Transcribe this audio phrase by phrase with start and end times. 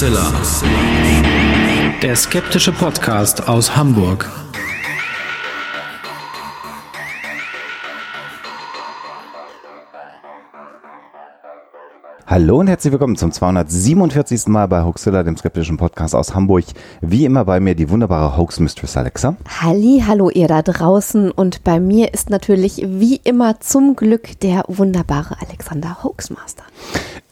[0.00, 0.32] Hoaxilla.
[2.00, 4.30] Der skeptische Podcast aus Hamburg.
[12.26, 14.46] Hallo und herzlich willkommen zum 247.
[14.46, 16.64] Mal bei Hoaxilla, dem skeptischen Podcast aus Hamburg.
[17.02, 19.36] Wie immer bei mir die wunderbare Hoax Mistress Alexa.
[19.60, 24.64] Halli, hallo ihr da draußen und bei mir ist natürlich wie immer zum Glück der
[24.66, 26.64] wunderbare Alexander Hoaxmaster.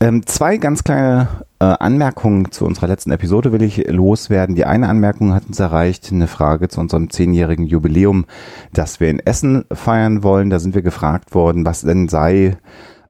[0.01, 1.29] Ähm, zwei ganz kleine
[1.61, 4.55] äh, Anmerkungen zu unserer letzten Episode will ich loswerden.
[4.55, 8.27] Die eine Anmerkung hat uns erreicht, eine Frage zu unserem zehnjährigen Jubiläum,
[8.73, 10.51] das wir in Essen feiern wollen.
[10.51, 12.57] Da sind wir gefragt worden, was denn sei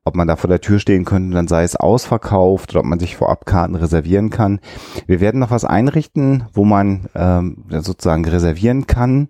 [0.09, 2.99] ob man da vor der Tür stehen könnte, dann sei es ausverkauft oder ob man
[2.99, 4.59] sich vorab Karten reservieren kann.
[5.07, 9.29] Wir werden noch was einrichten, wo man ähm, sozusagen reservieren kann.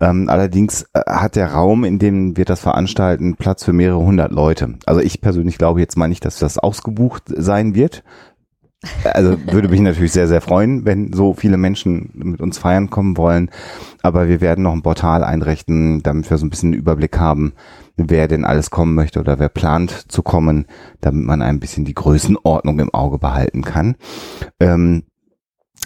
[0.00, 4.32] Ähm, allerdings äh, hat der Raum, in dem wir das veranstalten, Platz für mehrere hundert
[4.32, 4.74] Leute.
[4.86, 8.02] Also ich persönlich glaube jetzt mal nicht, dass das ausgebucht sein wird.
[9.04, 13.16] Also würde mich natürlich sehr, sehr freuen, wenn so viele Menschen mit uns feiern kommen
[13.16, 13.50] wollen.
[14.02, 17.52] Aber wir werden noch ein Portal einrichten, damit wir so ein bisschen einen Überblick haben,
[17.96, 20.66] wer denn alles kommen möchte oder wer plant zu kommen,
[21.00, 23.94] damit man ein bisschen die Größenordnung im Auge behalten kann.
[24.58, 25.04] Ähm,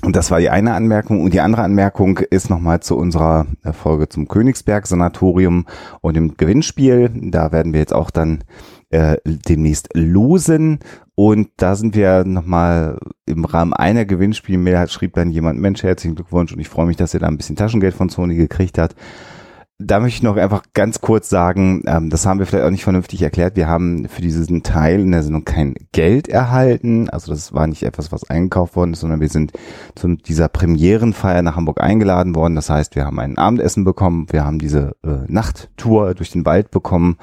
[0.03, 1.23] und das war die eine Anmerkung.
[1.23, 5.67] Und die andere Anmerkung ist nochmal zu unserer Folge zum Königsberg-Sanatorium
[6.01, 7.11] und dem Gewinnspiel.
[7.31, 8.45] Da werden wir jetzt auch dann
[8.91, 10.81] äh, demnächst losen.
[11.15, 16.53] Und da sind wir nochmal im Rahmen einer Gewinnspielmail, schrieb dann jemand, Mensch, herzlichen Glückwunsch
[16.53, 18.97] und ich freue mich, dass ihr da ein bisschen Taschengeld von Sony gekriegt habt
[19.78, 22.84] da möchte ich noch einfach ganz kurz sagen, ähm, das haben wir vielleicht auch nicht
[22.84, 23.56] vernünftig erklärt.
[23.56, 27.11] Wir haben für diesen Teil in der Sendung kein Geld erhalten.
[27.11, 29.53] Also das war nicht etwas, was eingekauft worden ist, sondern wir sind
[29.94, 32.55] zu dieser Premierenfeier nach Hamburg eingeladen worden.
[32.55, 36.71] Das heißt, wir haben ein Abendessen bekommen, wir haben diese äh, Nachttour durch den Wald
[36.71, 37.19] bekommen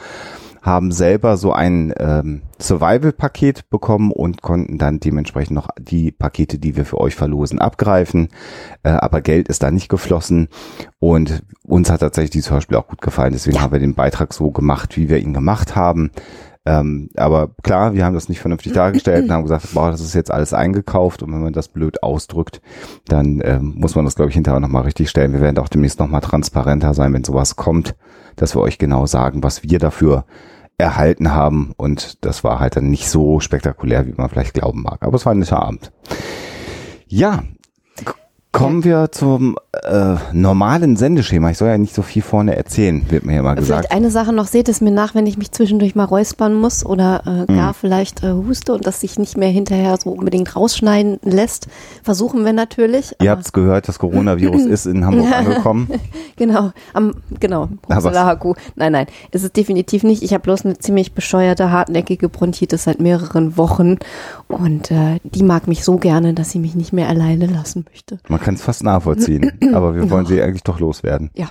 [0.63, 6.78] haben selber so ein ähm, Survival-Paket bekommen und konnten dann dementsprechend noch die Pakete, die
[6.78, 8.29] wir für euch verlosen, abgreifen.
[8.81, 10.47] Äh, aber Geld ist da nicht geflossen
[11.00, 13.34] und uns hat tatsächlich dieses Hörspiel auch gut gefallen.
[13.34, 16.12] Deswegen haben wir den Beitrag so gemacht, wie wir ihn gemacht haben.
[16.66, 20.13] Ähm, aber klar, wir haben das nicht vernünftig dargestellt und haben gesagt, boah, das ist
[20.13, 22.62] jetzt alles eingekauft und wenn man das blöd ausdrückt,
[23.06, 25.34] dann ähm, muss man das, glaube ich, hinterher nochmal richtig stellen.
[25.34, 27.95] Wir werden auch demnächst nochmal transparenter sein, wenn sowas kommt,
[28.38, 30.24] dass wir euch genau sagen, was wir dafür
[30.78, 31.73] erhalten haben.
[31.78, 35.03] Und das war halt dann nicht so spektakulär, wie man vielleicht glauben mag.
[35.03, 35.91] Aber es war ein netter Abend.
[37.07, 37.44] Ja,
[38.53, 41.49] Kommen wir zum äh, normalen Sendeschema.
[41.49, 43.87] Ich soll ja nicht so viel vorne erzählen, wird mir ja mal gesagt.
[43.87, 46.85] Vielleicht eine Sache noch, seht es mir nach, wenn ich mich zwischendurch mal räuspern muss
[46.85, 47.73] oder äh, gar hm.
[47.73, 51.67] vielleicht äh, huste und das sich nicht mehr hinterher so unbedingt rausschneiden lässt.
[52.03, 53.15] Versuchen wir natürlich.
[53.23, 55.89] Ihr habt es gehört, das Coronavirus ist in Hamburg angekommen.
[56.35, 58.53] genau, am, genau, Haku.
[58.75, 60.21] Nein, nein, ist es definitiv nicht.
[60.21, 63.97] Ich habe bloß eine ziemlich bescheuerte, hartnäckige Bronchitis seit mehreren Wochen
[64.47, 68.19] und äh, die mag mich so gerne, dass sie mich nicht mehr alleine lassen möchte.
[68.27, 71.31] Man kann es fast nachvollziehen, aber wir wollen sie eigentlich doch loswerden.
[71.35, 71.47] Ja.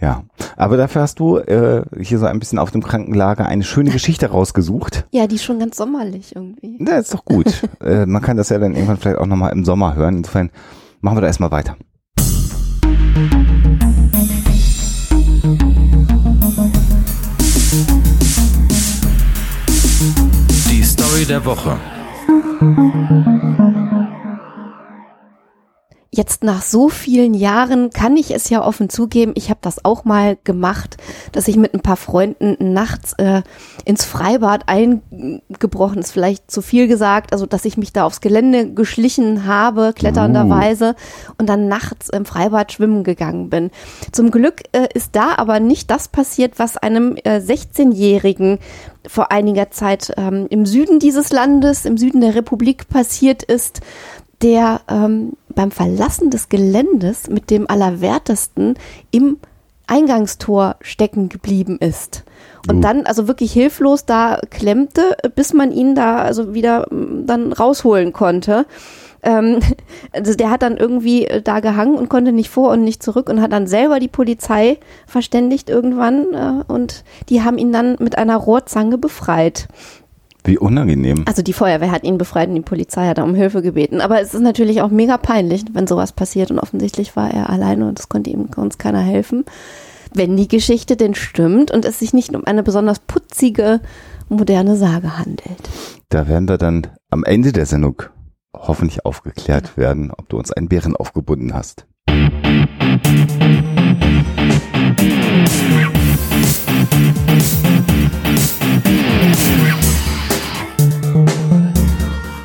[0.00, 0.24] Ja.
[0.56, 4.26] Aber dafür hast du äh, hier so ein bisschen auf dem Krankenlager eine schöne Geschichte
[4.26, 5.06] rausgesucht.
[5.12, 6.78] Ja, die ist schon ganz sommerlich irgendwie.
[6.84, 7.62] Ja, ist doch gut.
[7.80, 10.18] äh, man kann das ja dann irgendwann vielleicht auch nochmal im Sommer hören.
[10.18, 10.50] Insofern
[11.00, 11.76] machen wir da erstmal weiter.
[20.70, 21.76] Die Story der Woche.
[22.60, 23.53] Mm-hmm.
[26.16, 30.04] Jetzt nach so vielen Jahren kann ich es ja offen zugeben, ich habe das auch
[30.04, 30.96] mal gemacht,
[31.32, 33.42] dass ich mit ein paar Freunden nachts äh,
[33.84, 38.72] ins Freibad eingebrochen ist, vielleicht zu viel gesagt, also dass ich mich da aufs Gelände
[38.72, 41.32] geschlichen habe, kletternderweise uh.
[41.38, 43.70] und dann nachts im Freibad schwimmen gegangen bin.
[44.12, 48.58] Zum Glück äh, ist da aber nicht das passiert, was einem äh, 16-Jährigen
[49.06, 53.80] vor einiger Zeit ähm, im Süden dieses Landes, im Süden der Republik passiert ist
[54.44, 58.74] der ähm, beim Verlassen des Geländes mit dem Allerwertesten
[59.10, 59.38] im
[59.86, 62.24] Eingangstor stecken geblieben ist.
[62.68, 62.80] Und uh.
[62.80, 68.12] dann also wirklich hilflos da klemmte, bis man ihn da also wieder mm, dann rausholen
[68.12, 68.66] konnte.
[69.22, 69.60] Ähm,
[70.12, 73.30] also der hat dann irgendwie äh, da gehangen und konnte nicht vor und nicht zurück
[73.30, 78.18] und hat dann selber die Polizei verständigt irgendwann äh, und die haben ihn dann mit
[78.18, 79.68] einer Rohrzange befreit.
[80.46, 81.24] Wie unangenehm.
[81.26, 84.02] Also die Feuerwehr hat ihn befreit und die Polizei hat um Hilfe gebeten.
[84.02, 87.88] Aber es ist natürlich auch mega peinlich, wenn sowas passiert und offensichtlich war er alleine
[87.88, 89.46] und es konnte ihm uns keiner helfen.
[90.12, 93.80] Wenn die Geschichte denn stimmt und es sich nicht um eine besonders putzige,
[94.28, 95.68] moderne Sage handelt.
[96.10, 98.02] Da werden wir dann am Ende der Sendung
[98.54, 99.86] hoffentlich aufgeklärt genau.
[99.86, 101.86] werden, ob du uns einen Bären aufgebunden hast.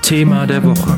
[0.09, 0.97] Thema der Woche.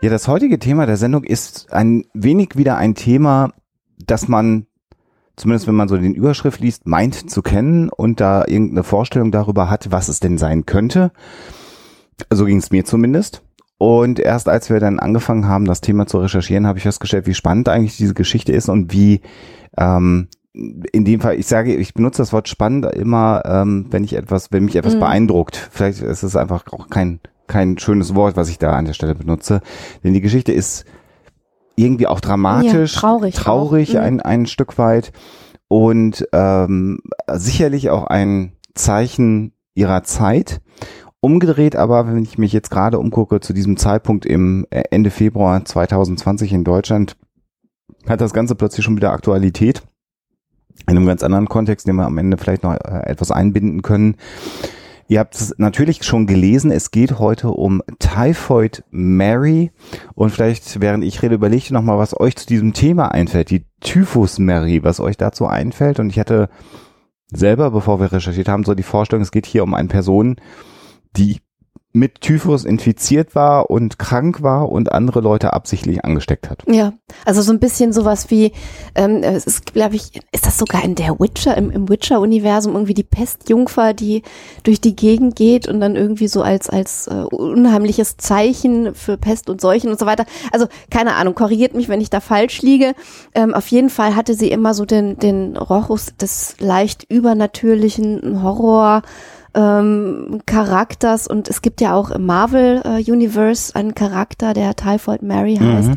[0.00, 3.52] Ja, das heutige Thema der Sendung ist ein wenig wieder ein Thema,
[3.98, 4.66] das man,
[5.36, 9.68] zumindest wenn man so den Überschrift liest, meint zu kennen und da irgendeine Vorstellung darüber
[9.68, 11.12] hat, was es denn sein könnte.
[12.30, 13.42] So ging es mir zumindest.
[13.76, 17.34] Und erst als wir dann angefangen haben, das Thema zu recherchieren, habe ich festgestellt, wie
[17.34, 19.20] spannend eigentlich diese Geschichte ist und wie
[19.76, 20.28] ähm,
[20.92, 24.50] in dem Fall, ich sage, ich benutze das Wort spannend immer, ähm, wenn ich etwas,
[24.50, 25.00] wenn mich etwas Mhm.
[25.00, 25.68] beeindruckt.
[25.70, 29.14] Vielleicht ist es einfach auch kein kein schönes Wort, was ich da an der Stelle
[29.14, 29.62] benutze,
[30.04, 30.84] denn die Geschichte ist
[31.76, 33.94] irgendwie auch dramatisch, Ja, traurig traurig.
[33.94, 34.00] Mhm.
[34.00, 35.12] ein ein Stück weit
[35.68, 36.98] und ähm,
[37.32, 40.60] sicherlich auch ein Zeichen ihrer Zeit.
[41.20, 45.64] Umgedreht aber, wenn ich mich jetzt gerade umgucke, zu diesem Zeitpunkt im äh, Ende Februar
[45.64, 47.16] 2020 in Deutschland,
[48.08, 49.82] hat das Ganze plötzlich schon wieder Aktualität.
[50.86, 54.16] In einem ganz anderen Kontext, den wir am Ende vielleicht noch äh, etwas einbinden können.
[55.10, 59.70] Ihr habt es natürlich schon gelesen, es geht heute um Typhoid Mary.
[60.14, 63.48] Und vielleicht, während ich rede, überlegt noch mal, was euch zu diesem Thema einfällt.
[63.50, 65.98] Die Typhus Mary, was euch dazu einfällt.
[65.98, 66.50] Und ich hatte
[67.32, 70.36] selber, bevor wir recherchiert haben, so die Vorstellung, es geht hier um eine Person,
[71.16, 71.38] die
[71.98, 76.62] mit Typhus infiziert war und krank war und andere Leute absichtlich angesteckt hat.
[76.66, 76.92] Ja,
[77.24, 78.52] also so ein bisschen sowas wie,
[78.94, 82.94] ähm, es ist, glaube ich, ist das sogar in der Witcher, im, im Witcher-Universum irgendwie
[82.94, 84.22] die Pestjungfer, die
[84.62, 89.50] durch die Gegend geht und dann irgendwie so als, als äh, unheimliches Zeichen für Pest
[89.50, 90.24] und Seuchen und so weiter.
[90.52, 92.94] Also keine Ahnung, korrigiert mich, wenn ich da falsch liege.
[93.34, 99.02] Ähm, auf jeden Fall hatte sie immer so den, den Rochus des leicht übernatürlichen Horror
[99.54, 105.22] ähm, Charakters und es gibt ja auch im Marvel äh, Universe einen Charakter, der Typhoid
[105.22, 105.90] Mary heißt.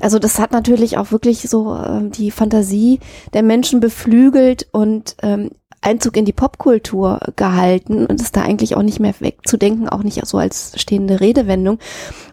[0.00, 3.00] Also das hat natürlich auch wirklich so ähm, die Fantasie
[3.32, 5.50] der Menschen beflügelt und ähm,
[5.82, 10.24] Einzug in die Popkultur gehalten und ist da eigentlich auch nicht mehr wegzudenken, auch nicht
[10.26, 11.78] so als stehende Redewendung.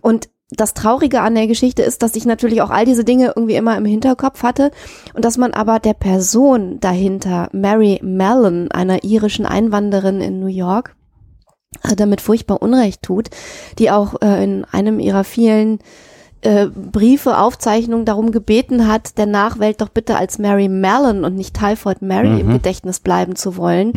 [0.02, 3.56] Und das Traurige an der Geschichte ist, dass ich natürlich auch all diese Dinge irgendwie
[3.56, 4.72] immer im Hinterkopf hatte
[5.14, 10.96] und dass man aber der Person dahinter, Mary Mallon, einer irischen Einwanderin in New York,
[11.84, 13.30] äh, damit furchtbar Unrecht tut,
[13.78, 15.80] die auch äh, in einem ihrer vielen
[16.48, 21.54] äh, Briefe, Aufzeichnungen darum gebeten hat, der Nachwelt doch bitte als Mary Mallon und nicht
[21.60, 23.92] Typhoid Mary im Gedächtnis bleiben zu wollen.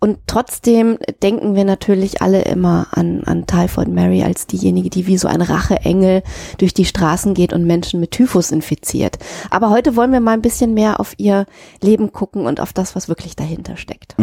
[0.00, 5.18] Und trotzdem denken wir natürlich alle immer an, an Typhoid Mary als diejenige, die wie
[5.18, 6.24] so ein Racheengel
[6.58, 9.18] durch die Straßen geht und Menschen mit Typhus infiziert.
[9.50, 11.46] Aber heute wollen wir mal ein bisschen mehr auf ihr
[11.80, 14.16] Leben gucken und auf das, was wirklich dahinter steckt.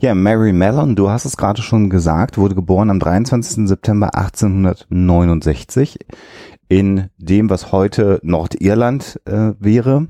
[0.00, 3.66] Ja, Mary Mellon, du hast es gerade schon gesagt, wurde geboren am 23.
[3.66, 5.98] September 1869
[6.68, 10.06] in dem, was heute Nordirland äh, wäre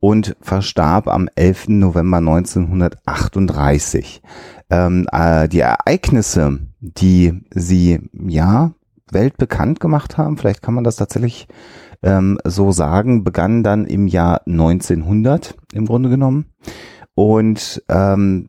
[0.00, 1.68] und verstarb am 11.
[1.68, 4.22] November 1938.
[4.70, 8.72] Ähm, äh, die Ereignisse, die sie ja
[9.10, 11.48] weltbekannt gemacht haben, vielleicht kann man das tatsächlich
[12.02, 16.46] ähm, so sagen, begannen dann im Jahr 1900 im Grunde genommen.
[17.14, 18.48] Und ähm,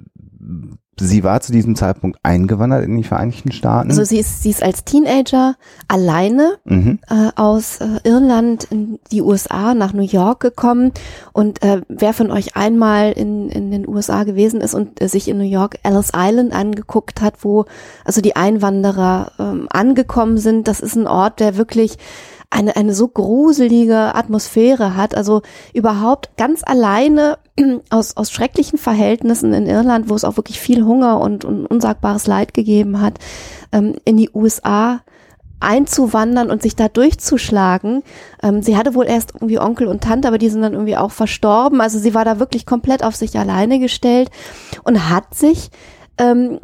[1.08, 3.90] sie war zu diesem Zeitpunkt eingewandert in die Vereinigten Staaten.
[3.90, 5.56] Also sie ist, sie ist als Teenager
[5.88, 7.00] alleine mhm.
[7.10, 10.92] äh, aus äh, Irland in die USA nach New York gekommen.
[11.34, 15.28] Und äh, wer von euch einmal in, in den USA gewesen ist und äh, sich
[15.28, 17.66] in New York Ellis Island angeguckt hat, wo
[18.06, 21.98] also die Einwanderer ähm, angekommen sind, das ist ein Ort, der wirklich
[22.52, 25.42] eine, eine so gruselige Atmosphäre hat, also
[25.74, 27.40] überhaupt ganz alleine
[27.90, 32.28] aus, aus schrecklichen Verhältnissen in Irland, wo es auch wirklich viel Hunger und, und unsagbares
[32.28, 33.18] Leid gegeben hat,
[33.72, 35.02] ähm, in die USA
[35.62, 38.04] einzuwandern und sich da durchzuschlagen.
[38.44, 41.12] Ähm, sie hatte wohl erst irgendwie Onkel und Tante, aber die sind dann irgendwie auch
[41.12, 41.82] verstorben.
[41.82, 44.30] Also sie war da wirklich komplett auf sich alleine gestellt
[44.84, 45.70] und hat sich
[46.18, 46.60] ähm,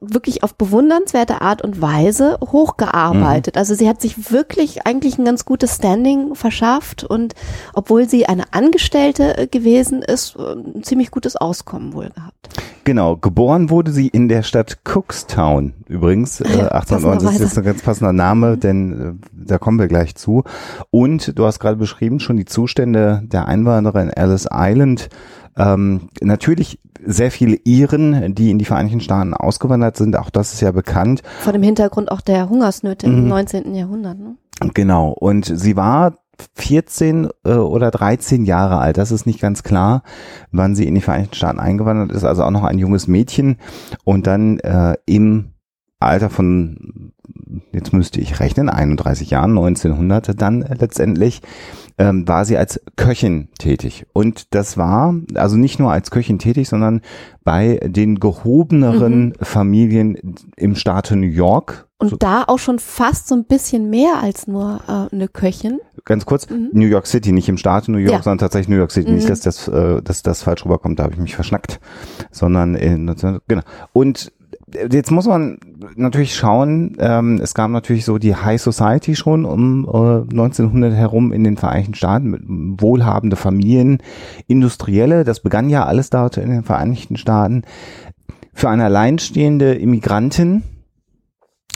[0.00, 3.56] wirklich auf bewundernswerte Art und Weise hochgearbeitet.
[3.56, 7.34] Also sie hat sich wirklich eigentlich ein ganz gutes Standing verschafft und
[7.74, 12.48] obwohl sie eine Angestellte äh, gewesen ist, äh, ein ziemlich gutes Auskommen wohl gehabt.
[12.84, 15.74] Genau, geboren wurde sie in der Stadt Cookstown.
[15.88, 17.60] Übrigens, äh, Ja, 1890 ist passenderweise.
[17.60, 20.44] ein ganz passender Name, denn äh, da kommen wir gleich zu.
[20.90, 25.08] Und du hast gerade beschrieben schon die Zustände der Einwanderer in Ellis Island.
[25.58, 30.16] Ähm, natürlich sehr viele Iren, die in die Vereinigten Staaten ausgewandert sind.
[30.16, 31.22] Auch das ist ja bekannt.
[31.40, 33.74] Vor dem Hintergrund auch der Hungersnöte im 19.
[33.74, 34.18] Jahrhundert.
[34.18, 34.36] Ne?
[34.74, 35.10] Genau.
[35.10, 36.18] Und sie war
[36.54, 38.98] 14 äh, oder 13 Jahre alt.
[38.98, 40.02] Das ist nicht ganz klar,
[40.52, 42.24] wann sie in die Vereinigten Staaten eingewandert ist.
[42.24, 43.56] Also auch noch ein junges Mädchen.
[44.04, 45.52] Und dann äh, im
[46.00, 47.07] Alter von
[47.72, 51.42] jetzt müsste ich rechnen, 31 Jahren, 1900 dann letztendlich,
[51.98, 54.06] ähm, war sie als Köchin tätig.
[54.12, 57.00] Und das war also nicht nur als Köchin tätig, sondern
[57.44, 61.86] bei den gehobeneren Familien im Staate New York.
[62.00, 65.80] Und So- da auch schon fast so ein bisschen mehr als nur äh, eine Köchin.
[66.04, 68.22] Ganz kurz, New York City, nicht im Staate New York, Ja.
[68.22, 69.10] sondern tatsächlich New York City.
[69.10, 69.16] Mhm.
[69.16, 71.80] Nicht, dass das, äh, dass das falsch rüberkommt, da habe ich mich verschnackt,
[72.30, 73.12] sondern in,
[73.48, 73.62] genau.
[73.92, 74.32] Und
[74.74, 75.58] jetzt muss man
[75.96, 81.32] natürlich schauen, ähm, es gab natürlich so die High Society schon um äh, 1900 herum
[81.32, 84.02] in den Vereinigten Staaten, mit wohlhabende Familien,
[84.46, 87.62] Industrielle, das begann ja alles dort in den Vereinigten Staaten.
[88.52, 90.62] Für eine alleinstehende Immigrantin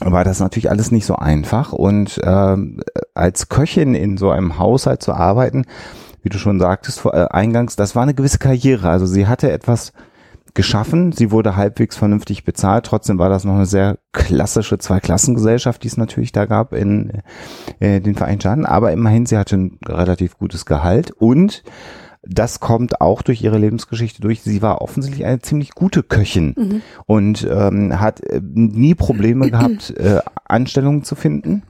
[0.01, 2.81] war das natürlich alles nicht so einfach und ähm,
[3.15, 5.65] als Köchin in so einem Haushalt zu arbeiten,
[6.23, 8.89] wie du schon sagtest vor, äh, eingangs, das war eine gewisse Karriere.
[8.89, 9.93] Also sie hatte etwas
[10.55, 15.89] geschaffen, sie wurde halbwegs vernünftig bezahlt, trotzdem war das noch eine sehr klassische Zweiklassengesellschaft, die
[15.89, 17.23] es natürlich da gab in
[17.81, 21.11] äh, den Vereinigten Staaten, aber immerhin, sie hatte ein relativ gutes Gehalt.
[21.11, 21.63] Und
[22.23, 24.43] das kommt auch durch ihre Lebensgeschichte durch.
[24.43, 26.55] Sie war offensichtlich eine ziemlich gute Köchin
[27.07, 31.63] und ähm, hat äh, nie Probleme gehabt, äh, Anstellungen zu finden.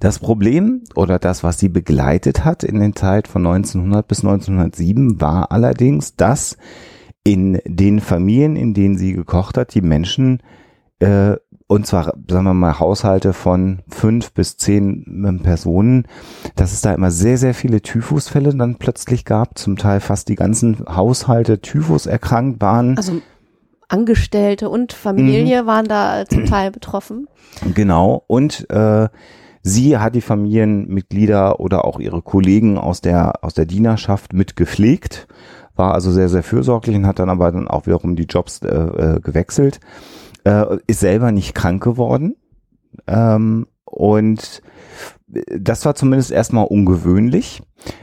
[0.00, 5.20] Das Problem oder das, was sie begleitet hat in den Zeit von 1900 bis 1907,
[5.20, 6.58] war allerdings, dass
[7.24, 10.42] in den Familien, in denen sie gekocht hat, die Menschen
[10.98, 11.36] äh,
[11.72, 16.06] und zwar, sagen wir mal, Haushalte von fünf bis zehn ähm, Personen,
[16.54, 20.34] dass es da immer sehr, sehr viele Typhusfälle dann plötzlich gab, zum Teil fast die
[20.34, 22.98] ganzen Haushalte Typhus erkrankt waren.
[22.98, 23.22] Also
[23.88, 27.26] Angestellte und Familie waren da zum Teil betroffen.
[27.74, 28.22] Genau.
[28.26, 29.08] Und äh,
[29.62, 35.26] sie hat die Familienmitglieder oder auch ihre Kollegen aus der aus der Dienerschaft mit gepflegt,
[35.76, 38.68] war also sehr sehr fürsorglich und hat dann aber dann auch wiederum die Jobs äh,
[38.68, 39.80] äh, gewechselt,
[40.44, 42.36] äh, ist selber nicht krank geworden
[43.06, 44.62] ähm, und
[45.26, 47.62] das war zumindest erstmal ungewöhnlich.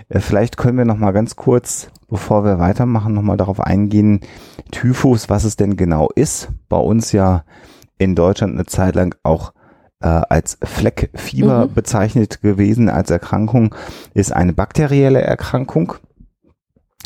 [0.10, 4.22] Äh, Vielleicht können wir noch mal ganz kurz, bevor wir weitermachen, noch mal darauf eingehen,
[4.72, 6.50] Typhus, was es denn genau ist.
[6.70, 7.44] Bei uns ja
[7.98, 9.54] in Deutschland eine Zeit lang auch
[10.02, 11.74] äh, als Fleckfieber Mhm.
[11.74, 13.76] bezeichnet gewesen als Erkrankung,
[14.14, 15.94] ist eine bakterielle Erkrankung.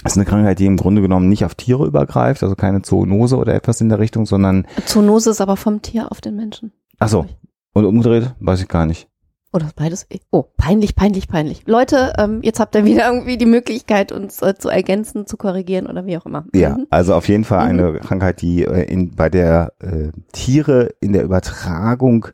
[0.01, 3.37] Das ist eine Krankheit, die im Grunde genommen nicht auf Tiere übergreift, also keine Zoonose
[3.37, 6.71] oder etwas in der Richtung, sondern, Zoonose ist aber vom Tier auf den Menschen.
[6.99, 7.25] ach so,
[7.73, 9.07] und umgedreht, weiß ich gar nicht.
[9.55, 10.07] Oder beides?
[10.31, 11.61] Oh, peinlich, peinlich, peinlich.
[11.67, 15.85] Leute, ähm, jetzt habt ihr wieder irgendwie die Möglichkeit, uns äh, zu ergänzen, zu korrigieren
[15.85, 16.45] oder wie auch immer.
[16.55, 16.87] Ja, Mhm.
[16.89, 21.23] also auf jeden Fall eine Krankheit, die äh, in, bei der äh, Tiere in der
[21.23, 22.25] Übertragung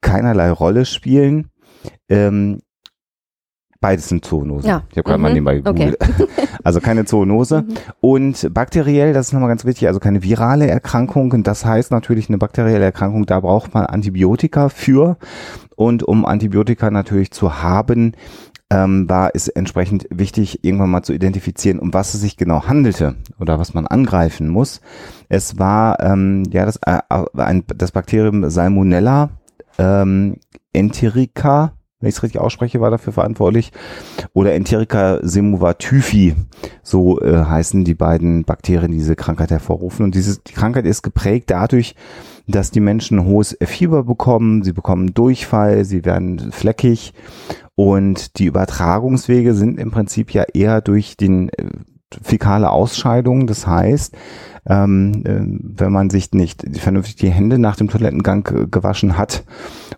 [0.00, 1.50] keinerlei Rolle spielen.
[2.08, 2.60] Ähm,
[3.84, 4.66] beides sind Zoonosen.
[4.66, 4.82] Ja.
[4.90, 5.34] Ich habe gerade mal Mhm.
[5.34, 5.90] nebenbei Okay.
[5.98, 5.98] gegoogelt.
[6.64, 7.60] Also keine Zoonose.
[7.60, 7.74] Mhm.
[8.00, 11.32] Und bakteriell, das ist nochmal ganz wichtig, also keine virale Erkrankung.
[11.32, 15.18] Und das heißt natürlich eine bakterielle Erkrankung, da braucht man Antibiotika für.
[15.76, 18.12] Und um Antibiotika natürlich zu haben,
[18.70, 23.16] ähm, war es entsprechend wichtig, irgendwann mal zu identifizieren, um was es sich genau handelte
[23.38, 24.80] oder was man angreifen muss.
[25.28, 27.00] Es war ja das, äh,
[27.36, 29.28] ein, das Bakterium Salmonella
[29.78, 30.36] ähm,
[30.72, 31.72] enterica,
[32.04, 33.72] wenn ich es richtig ausspreche, war dafür verantwortlich.
[34.34, 36.34] Oder Enterica semovatyphi,
[36.82, 40.04] so äh, heißen die beiden Bakterien, die diese Krankheit hervorrufen.
[40.04, 41.94] Und diese die Krankheit ist geprägt dadurch,
[42.46, 47.14] dass die Menschen hohes Fieber bekommen, sie bekommen Durchfall, sie werden fleckig
[47.74, 51.70] und die Übertragungswege sind im Prinzip ja eher durch den äh,
[52.22, 53.46] fäkale Ausscheidung.
[53.46, 54.16] Das heißt,
[54.66, 55.40] ähm, äh,
[55.76, 59.44] wenn man sich nicht vernünftig die Hände nach dem Toilettengang gewaschen hat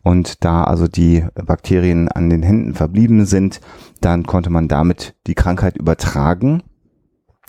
[0.03, 3.61] und da also die Bakterien an den Händen verblieben sind,
[4.01, 6.63] dann konnte man damit die Krankheit übertragen.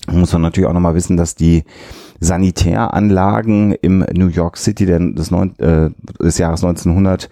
[0.09, 1.65] Muss man natürlich auch nochmal wissen, dass die
[2.19, 5.89] Sanitäranlagen im New York City des, neun, äh,
[6.21, 7.29] des Jahres 1900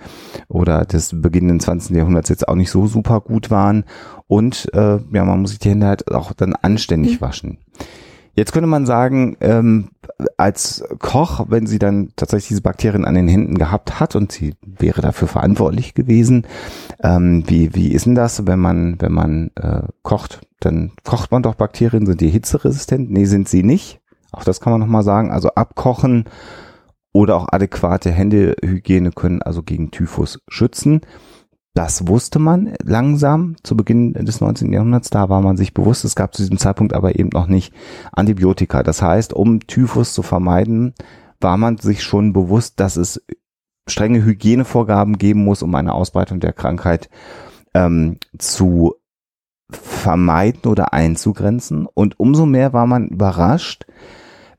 [0.48, 1.96] oder des beginnenden 20.
[1.96, 3.86] Jahrhunderts jetzt auch nicht so super gut waren.
[4.28, 7.60] Und äh, ja, man muss sich die Hände halt auch dann anständig waschen.
[8.38, 9.92] Jetzt könnte man sagen, ähm,
[10.36, 14.56] als Koch, wenn sie dann tatsächlich diese Bakterien an den Händen gehabt hat und sie
[14.62, 16.46] wäre dafür verantwortlich gewesen,
[17.02, 21.44] ähm, wie, wie ist denn das, wenn man, wenn man äh, kocht, dann kocht man
[21.44, 23.10] doch Bakterien, sind die hitzeresistent?
[23.10, 24.02] Nee, sind sie nicht.
[24.34, 25.32] Auch das kann man nochmal sagen.
[25.32, 26.26] Also abkochen
[27.14, 31.02] oder auch adäquate Händehygiene können also gegen Typhus schützen.
[31.76, 34.72] Das wusste man langsam zu Beginn des 19.
[34.72, 35.10] Jahrhunderts.
[35.10, 36.06] Da war man sich bewusst.
[36.06, 37.74] Es gab zu diesem Zeitpunkt aber eben noch nicht
[38.14, 38.82] Antibiotika.
[38.82, 40.94] Das heißt, um Typhus zu vermeiden,
[41.42, 43.22] war man sich schon bewusst, dass es
[43.90, 47.10] strenge Hygienevorgaben geben muss, um eine Ausbreitung der Krankheit
[47.74, 48.96] ähm, zu
[49.70, 51.88] vermeiden oder einzugrenzen.
[51.94, 53.86] Und umso mehr war man überrascht,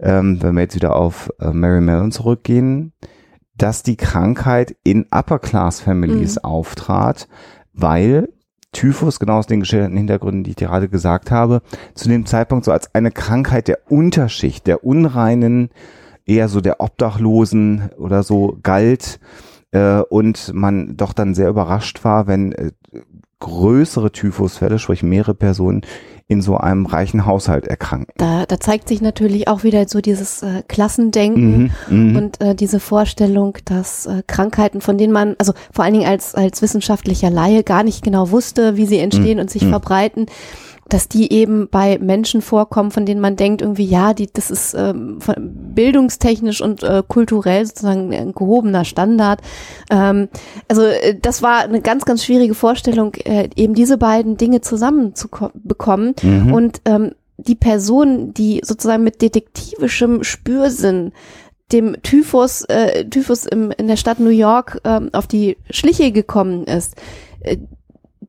[0.01, 2.93] ähm, wenn wir jetzt wieder auf äh, Mary Mellon zurückgehen,
[3.59, 6.45] dass die Krankheit in Upper Class Families Mhm.
[6.45, 7.29] auftrat,
[7.73, 8.29] weil
[8.73, 11.63] Typhus, genau aus den geschilderten Hintergründen, die ich dir gerade gesagt habe,
[11.95, 15.71] zu dem Zeitpunkt so als eine Krankheit der Unterschicht, der Unreinen,
[16.27, 19.19] eher so der Obdachlosen oder so galt
[19.73, 22.71] äh, und man doch dann sehr überrascht war, wenn äh,
[23.41, 25.83] größere Typhusfälle, sprich mehrere Personen,
[26.29, 28.13] in so einem reichen Haushalt erkranken.
[28.17, 32.17] Da, da zeigt sich natürlich auch wieder so dieses äh, Klassendenken Mhm, mhm.
[32.17, 36.35] und äh, diese Vorstellung, dass äh, Krankheiten, von denen man, also vor allen Dingen als,
[36.35, 39.71] als wissenschaftlicher Laie gar nicht genau wusste, wie sie entstehen und sich mhm.
[39.71, 40.27] verbreiten,
[40.89, 44.75] dass die eben bei Menschen vorkommen, von denen man denkt irgendwie, ja, die, das ist
[44.75, 49.41] ähm, bildungstechnisch und äh, kulturell sozusagen ein gehobener Standard.
[49.91, 50.29] Ähm,
[50.69, 56.15] also äh, das war eine ganz, ganz schwierige Vorstellung, äh, eben diese beiden Dinge zusammenzubekommen
[56.23, 56.53] Mhm.
[56.53, 61.13] und ähm, die Person, die sozusagen mit detektivischem Spürsinn
[61.73, 66.65] dem Typhus, äh, Typhus im, in der Stadt New York ähm, auf die Schliche gekommen
[66.65, 66.95] ist,
[67.41, 67.59] äh,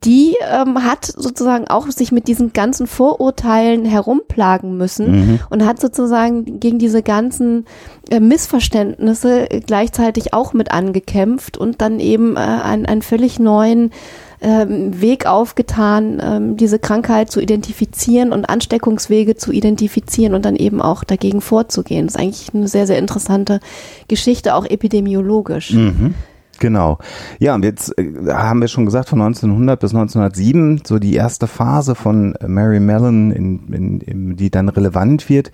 [0.03, 5.39] die ähm, hat sozusagen auch sich mit diesen ganzen Vorurteilen herumplagen müssen Mhm.
[5.49, 7.65] und hat sozusagen gegen diese ganzen
[8.09, 13.91] äh, Missverständnisse gleichzeitig auch mit angekämpft und dann eben äh, einen, einen völlig neuen
[14.39, 20.79] ähm, Weg aufgetan, ähm, diese Krankheit zu identifizieren und Ansteckungswege zu identifizieren und dann eben
[20.81, 22.05] auch dagegen vorzugehen.
[22.05, 23.59] Das ist eigentlich eine sehr, sehr interessante
[24.07, 25.73] Geschichte, auch epidemiologisch.
[25.73, 26.13] Mhm.
[26.59, 26.97] Genau.
[27.39, 31.47] Ja, und jetzt äh, haben wir schon gesagt, von 1900 bis 1907, so die erste
[31.47, 35.51] Phase von Mary Mellon, in, in, in, die dann relevant wird.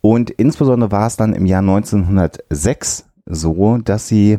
[0.00, 4.38] Und insbesondere war es dann im Jahr 1906 so, dass sie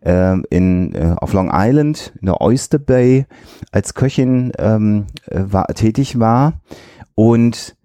[0.00, 3.26] äh, in, äh, auf Long Island, in der Oyster Bay,
[3.70, 6.54] als Köchin ähm, äh, war, tätig war.
[7.14, 7.76] Und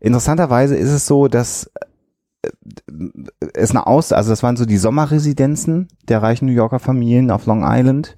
[0.00, 1.70] interessanterweise ist es so, dass
[3.54, 7.46] ist eine Aus, also das waren so die Sommerresidenzen der reichen New Yorker Familien auf
[7.46, 8.14] Long Island.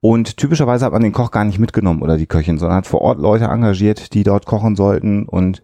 [0.00, 3.02] Und typischerweise hat man den Koch gar nicht mitgenommen oder die Köchin, sondern hat vor
[3.02, 5.26] Ort Leute engagiert, die dort kochen sollten.
[5.26, 5.62] Und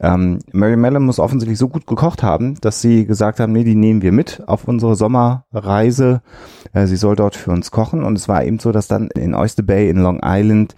[0.00, 3.74] ähm, Mary Mellon muss offensichtlich so gut gekocht haben, dass sie gesagt haben, nee, die
[3.74, 6.22] nehmen wir mit auf unsere Sommerreise.
[6.72, 8.04] Äh, sie soll dort für uns kochen.
[8.04, 10.74] Und es war eben so, dass dann in Oyster Bay in Long Island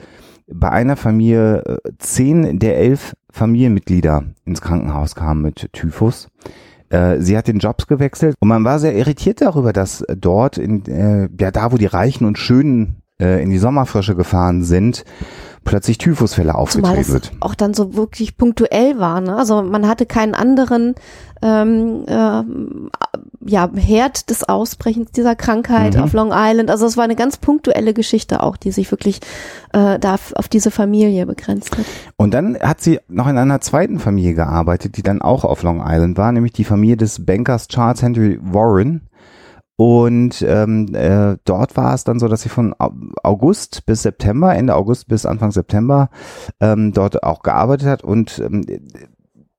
[0.50, 6.28] bei einer Familie äh, zehn der elf Familienmitglieder ins Krankenhaus kamen mit Typhus.
[6.90, 10.84] Äh, Sie hat den Jobs gewechselt und man war sehr irritiert darüber, dass dort, in,
[10.86, 15.04] äh, ja da wo die Reichen und Schönen äh, in die Sommerfrische gefahren sind,
[15.68, 17.32] plötzlich Typhusfälle aufgetreten wird.
[17.40, 19.20] auch dann so wirklich punktuell war.
[19.20, 19.36] Ne?
[19.36, 20.94] Also man hatte keinen anderen
[21.40, 22.90] ähm, ähm,
[23.46, 26.02] ja, Herd des Ausbrechens dieser Krankheit Mhm.
[26.02, 26.70] auf Long Island.
[26.70, 29.20] Also es war eine ganz punktuelle Geschichte auch, die sich wirklich
[29.72, 31.84] äh, da auf diese Familie begrenzt hat.
[32.16, 35.80] Und dann hat sie noch in einer zweiten Familie gearbeitet, die dann auch auf Long
[35.86, 39.02] Island war, nämlich die Familie des Bankers Charles Henry Warren.
[39.80, 42.90] Und ähm, äh, dort war es dann so, dass sie von Au-
[43.22, 46.10] August bis September, Ende August bis Anfang September
[46.58, 48.66] ähm, dort auch gearbeitet hat und ähm,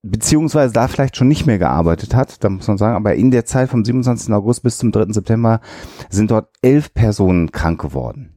[0.02, 3.46] beziehungsweise da vielleicht schon nicht mehr gearbeitet hat, da muss man sagen, aber in der
[3.46, 4.30] Zeit vom 27.
[4.34, 5.06] August bis zum 3.
[5.14, 5.62] September
[6.10, 8.34] sind dort elf Personen krank geworden.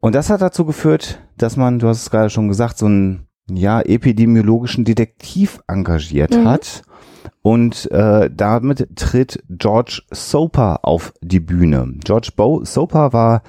[0.00, 3.25] Und das hat dazu geführt, dass man, du hast es gerade schon gesagt, so einen
[3.50, 6.48] ja, epidemiologischen Detektiv engagiert Mhm.
[6.48, 6.82] hat.
[7.42, 11.94] Und äh, damit tritt George Soper auf die Bühne.
[12.04, 13.42] George Bo Soper war,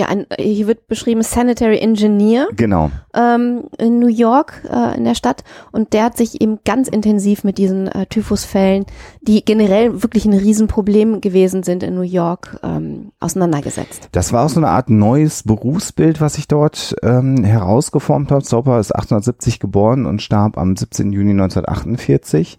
[0.00, 5.14] Ja, ein, hier wird beschrieben Sanitary Engineer genau, ähm, in New York, äh, in der
[5.14, 5.44] Stadt.
[5.72, 8.86] Und der hat sich eben ganz intensiv mit diesen äh, Typhusfällen,
[9.20, 14.08] die generell wirklich ein Riesenproblem gewesen sind in New York, ähm, auseinandergesetzt.
[14.12, 18.46] Das war auch so eine Art neues Berufsbild, was sich dort ähm, herausgeformt hat.
[18.46, 21.12] Soper ist 1870 geboren und starb am 17.
[21.12, 22.58] Juni 1948.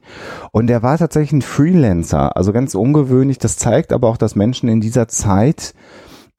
[0.51, 3.39] Und er war tatsächlich ein Freelancer, also ganz ungewöhnlich.
[3.39, 5.73] Das zeigt aber auch, dass Menschen in dieser Zeit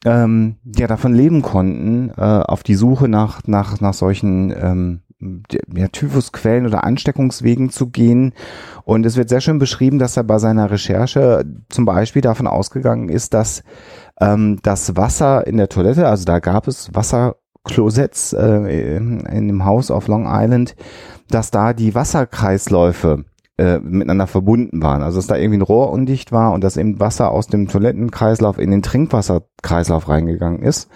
[0.04, 5.00] ähm, ja davon leben konnten, äh, auf die Suche nach nach nach solchen ähm,
[5.74, 8.32] ja, Typhusquellen oder Ansteckungswegen zu gehen.
[8.84, 13.08] Und es wird sehr schön beschrieben, dass er bei seiner Recherche zum Beispiel davon ausgegangen
[13.08, 13.62] ist, dass
[14.20, 19.90] ähm, das Wasser in der Toilette, also da gab es Wasserklosetts äh, in dem Haus
[19.90, 20.74] auf Long Island,
[21.30, 23.24] dass da die Wasserkreisläufe
[23.62, 25.02] äh, miteinander verbunden waren.
[25.02, 28.58] Also dass da irgendwie ein Rohr undicht war und dass eben Wasser aus dem Toilettenkreislauf
[28.58, 30.90] in den Trinkwasserkreislauf reingegangen ist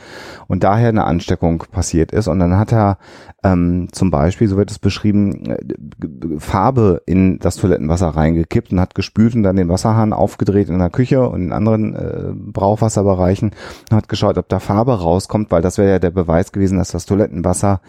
[0.49, 2.27] und daher eine Ansteckung passiert ist.
[2.27, 2.99] Und dann hat er
[3.45, 8.97] ähm, zum Beispiel, so wird es beschrieben, äh, Farbe in das Toilettenwasser reingekippt und hat
[8.97, 13.53] gespült und dann den Wasserhahn aufgedreht in der Küche und in anderen äh, Brauchwasserbereichen
[13.91, 16.91] und hat geschaut, ob da Farbe rauskommt, weil das wäre ja der Beweis gewesen, dass
[16.91, 17.81] das Toilettenwasser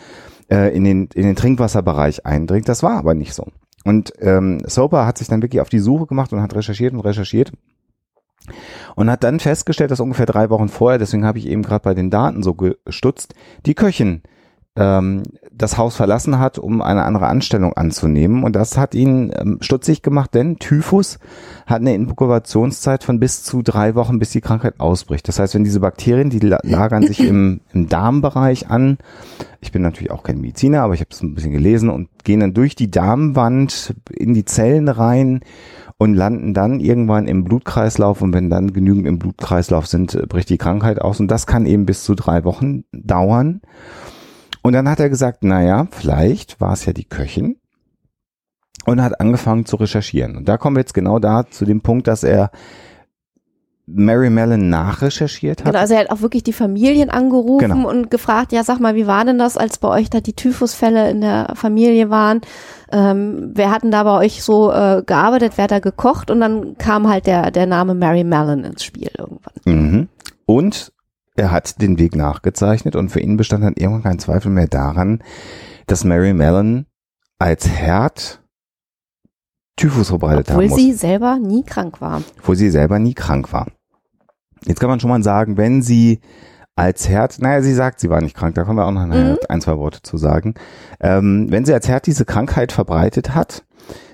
[0.52, 2.70] äh, in, den, in den Trinkwasserbereich eindringt.
[2.70, 3.48] Das war aber nicht so.
[3.88, 7.00] Und ähm, Soper hat sich dann wirklich auf die Suche gemacht und hat recherchiert und
[7.00, 7.54] recherchiert.
[8.97, 11.93] Und hat dann festgestellt, dass ungefähr drei Wochen vorher, deswegen habe ich eben gerade bei
[11.93, 13.34] den Daten so gestutzt,
[13.65, 14.23] die Köchin
[14.78, 18.44] ähm, das Haus verlassen hat, um eine andere Anstellung anzunehmen.
[18.44, 21.18] Und das hat ihn ähm, stutzig gemacht, denn Typhus
[21.66, 25.28] hat eine Inkubationszeit von bis zu drei Wochen, bis die Krankheit ausbricht.
[25.28, 28.98] Das heißt, wenn diese Bakterien, die lagern sich im, im Darmbereich an,
[29.60, 32.40] ich bin natürlich auch kein Mediziner, aber ich habe es ein bisschen gelesen und gehen
[32.40, 35.42] dann durch die Darmwand in die Zellen rein
[35.98, 40.60] und landen dann irgendwann im Blutkreislauf und wenn dann genügend im Blutkreislauf sind, bricht die
[40.60, 43.62] Krankheit aus und das kann eben bis zu drei Wochen dauern.
[44.67, 47.56] Und dann hat er gesagt, naja, vielleicht war es ja die Köchin
[48.86, 50.36] und hat angefangen zu recherchieren.
[50.36, 52.51] Und da kommen wir jetzt genau da zu dem Punkt, dass er
[53.86, 55.67] Mary Mellon nachrecherchiert hat.
[55.67, 57.89] Genau, also er hat auch wirklich die Familien angerufen genau.
[57.89, 61.10] und gefragt, ja, sag mal, wie war denn das, als bei euch da die Typhusfälle
[61.12, 62.41] in der Familie waren?
[62.91, 66.30] Ähm, wer hat denn da bei euch so äh, gearbeitet, wer hat da gekocht?
[66.30, 69.53] Und dann kam halt der, der Name Mary Mellon ins Spiel irgendwann.
[69.63, 70.10] Mhm.
[70.45, 70.91] Und
[71.38, 75.23] er hat den Weg nachgezeichnet und für ihn bestand dann irgendwann kein Zweifel mehr daran,
[75.86, 76.86] dass Mary Mellon
[77.39, 78.41] als Herd
[79.76, 80.80] Typhus verbreitet Obwohl haben muss.
[80.80, 82.23] sie selber nie krank war.
[82.39, 83.67] Obwohl sie selber nie krank war.
[84.65, 86.19] Jetzt kann man schon mal sagen, wenn sie
[86.76, 89.38] als Herd, naja, sie sagt, sie war nicht krank, da können wir auch noch mhm.
[89.50, 90.56] ein, zwei Worte zu sagen.
[91.00, 93.65] Ähm, wenn sie als Herd diese Krankheit verbreitet hat,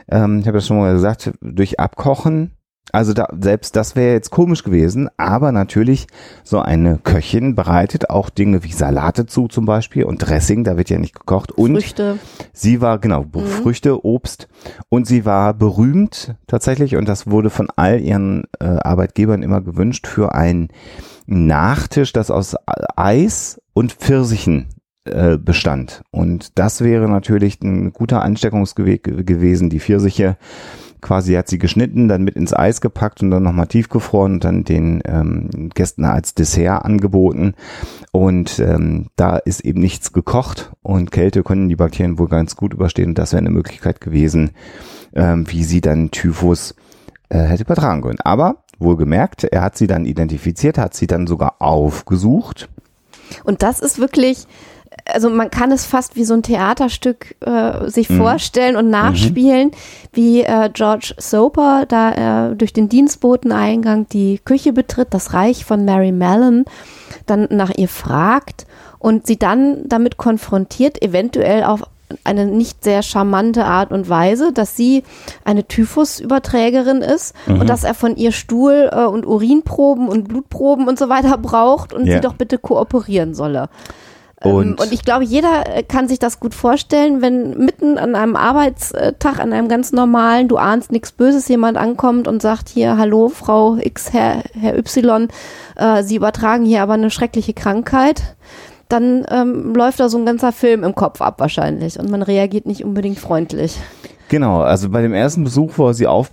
[0.10, 2.52] ähm, ich habe das schon mal gesagt, durch Abkochen
[2.92, 6.08] also da, selbst das wäre jetzt komisch gewesen, aber natürlich
[6.44, 10.90] so eine Köchin bereitet auch Dinge wie Salate zu zum Beispiel und Dressing, da wird
[10.90, 11.52] ja nicht gekocht.
[11.52, 12.20] Und Früchte.
[12.52, 13.46] sie war, genau, mhm.
[13.46, 14.48] Früchte, Obst
[14.90, 20.06] und sie war berühmt tatsächlich und das wurde von all ihren äh, Arbeitgebern immer gewünscht
[20.06, 20.68] für einen
[21.26, 22.56] Nachtisch, das aus
[22.96, 24.68] Eis und Pfirsichen
[25.06, 26.04] äh, bestand.
[26.12, 30.38] Und das wäre natürlich ein guter Ansteckungsweg gewesen, die Pfirsiche
[31.04, 34.64] quasi hat sie geschnitten, dann mit ins Eis gepackt und dann nochmal tiefgefroren und dann
[34.64, 37.54] den ähm, Gästen als Dessert angeboten.
[38.12, 42.74] Und ähm, da ist eben nichts gekocht und Kälte können die Bakterien wohl ganz gut
[42.74, 43.10] überstehen.
[43.10, 44.52] Und das wäre eine Möglichkeit gewesen,
[45.14, 46.76] ähm, wie sie dann Typhus
[47.30, 48.22] äh, hätte übertragen können.
[48.22, 52.70] Aber wohlgemerkt, er hat sie dann identifiziert, hat sie dann sogar aufgesucht.
[53.44, 54.48] Und das ist wirklich,
[55.06, 58.18] also man kann es fast wie so ein Theaterstück äh, sich mhm.
[58.18, 59.74] vorstellen und nachspielen, mhm.
[60.14, 65.86] wie äh, George Soper da äh, durch den Dienstboteneingang die Küche betritt, das Reich von
[65.86, 66.66] Mary Mellon,
[67.26, 68.66] dann nach ihr fragt
[69.00, 71.84] und sie dann damit konfrontiert, eventuell auf
[72.24, 75.04] eine nicht sehr charmante Art und Weise, dass sie
[75.44, 77.62] eine Typhusüberträgerin ist mhm.
[77.62, 81.94] und dass er von ihr Stuhl- äh, und Urinproben und Blutproben und so weiter braucht
[81.94, 82.16] und yeah.
[82.16, 83.70] sie doch bitte kooperieren solle.
[84.44, 88.16] Ähm, und, und ich glaube, jeder äh, kann sich das gut vorstellen, wenn mitten an
[88.16, 92.98] einem Arbeitstag, an einem ganz normalen, du ahnst nichts Böses, jemand ankommt und sagt hier,
[92.98, 95.28] hallo, Frau X, Herr, Herr Y,
[95.76, 98.36] äh, Sie übertragen hier aber eine schreckliche Krankheit
[98.90, 102.68] dann ähm, läuft da so ein ganzer Film im Kopf ab wahrscheinlich und man reagiert
[102.68, 103.80] nicht unbedingt freundlich.
[104.30, 106.30] Genau, also bei dem ersten Besuch, wo er sie auf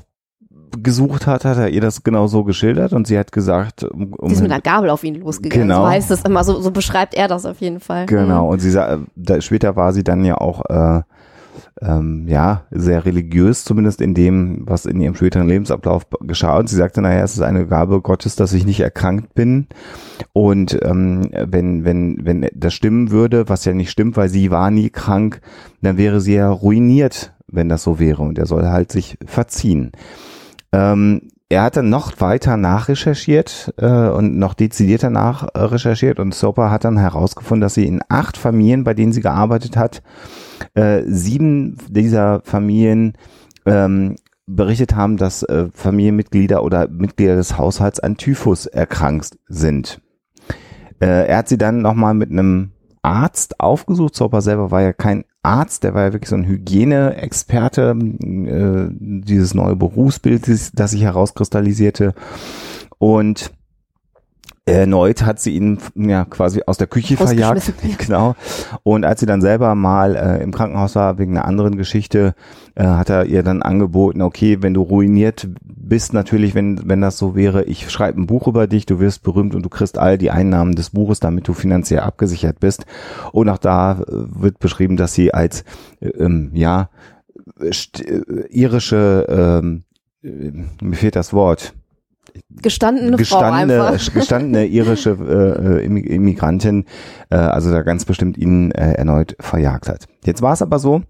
[0.83, 4.35] gesucht hat, hat er ihr das genau so geschildert und sie hat gesagt, um, sie
[4.35, 5.69] ist mit einer Gabel auf ihn losgegangen.
[5.69, 5.83] Genau.
[5.83, 8.07] So heißt es immer, so, so beschreibt er das auf jeden Fall.
[8.07, 8.47] Genau.
[8.47, 8.51] Mhm.
[8.51, 11.03] Und sie da, später war sie dann ja auch äh,
[11.83, 16.59] ähm, ja sehr religiös, zumindest in dem, was in ihrem späteren Lebensablauf geschah.
[16.59, 19.67] Und sie sagte, naja, es ist eine Gabe Gottes, dass ich nicht erkrankt bin.
[20.33, 24.71] Und ähm, wenn wenn wenn das stimmen würde, was ja nicht stimmt, weil sie war
[24.71, 25.41] nie krank,
[25.83, 28.23] dann wäre sie ja ruiniert, wenn das so wäre.
[28.23, 29.93] Und er soll halt sich verziehen.
[30.73, 36.85] Ähm, er hat dann noch weiter nachrecherchiert äh, und noch dezidierter nachrecherchiert und Soper hat
[36.85, 40.03] dann herausgefunden, dass sie in acht Familien, bei denen sie gearbeitet hat,
[40.75, 43.15] äh, sieben dieser Familien
[43.67, 44.15] ähm,
[44.47, 50.01] berichtet haben, dass äh, Familienmitglieder oder Mitglieder des Haushalts an Typhus erkrankt sind.
[51.01, 52.71] Äh, er hat sie dann nochmal mit einem
[53.03, 54.15] Arzt aufgesucht.
[54.15, 59.55] Soper selber war ja kein Arzt, der war ja wirklich so ein Hygieneexperte, äh, dieses
[59.55, 62.15] neue Berufsbild, das sich herauskristallisierte.
[62.99, 63.53] Und
[64.71, 67.73] erneut hat sie ihn ja quasi aus der Küche verjagt.
[67.99, 68.35] Genau.
[68.83, 72.35] Und als sie dann selber mal äh, im Krankenhaus war wegen einer anderen Geschichte,
[72.75, 77.19] äh, hat er ihr dann angeboten, okay, wenn du ruiniert bist, natürlich, wenn, wenn das
[77.19, 80.19] so wäre, ich schreibe ein Buch über dich, du wirst berühmt und du kriegst all
[80.19, 82.87] die Einnahmen des Buches, damit du finanziell abgesichert bist.
[83.33, 85.65] Und auch da äh, wird beschrieben, dass sie als,
[86.01, 86.91] äh, ähm, ja,
[87.61, 87.73] äh,
[88.51, 89.83] irische, ähm,
[90.23, 91.75] äh, mir fehlt das Wort,
[92.63, 94.15] gestandene, gestandene Frau einfach.
[94.15, 96.85] gestandene irische äh, Immigrantin,
[97.31, 100.07] äh, also da ganz bestimmt ihn äh, erneut verjagt hat.
[100.25, 101.01] Jetzt war es aber so,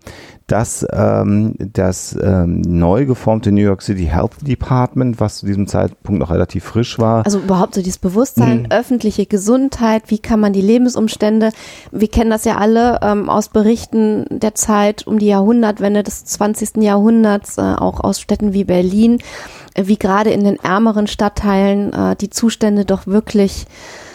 [0.46, 6.20] dass ähm, das ähm, neu geformte New York City Health Department, was zu diesem Zeitpunkt
[6.20, 7.24] noch relativ frisch war.
[7.24, 8.66] Also überhaupt so dieses Bewusstsein, Mhm.
[8.70, 11.50] öffentliche Gesundheit, wie kann man die Lebensumstände,
[11.90, 16.83] wir kennen das ja alle ähm, aus Berichten der Zeit um die Jahrhundertwende des 20.
[16.83, 19.18] Jahrhunderts, äh, auch aus Städten wie Berlin,
[19.74, 23.66] äh, wie gerade in den ärmeren Stadtteilen äh, die Zustände doch wirklich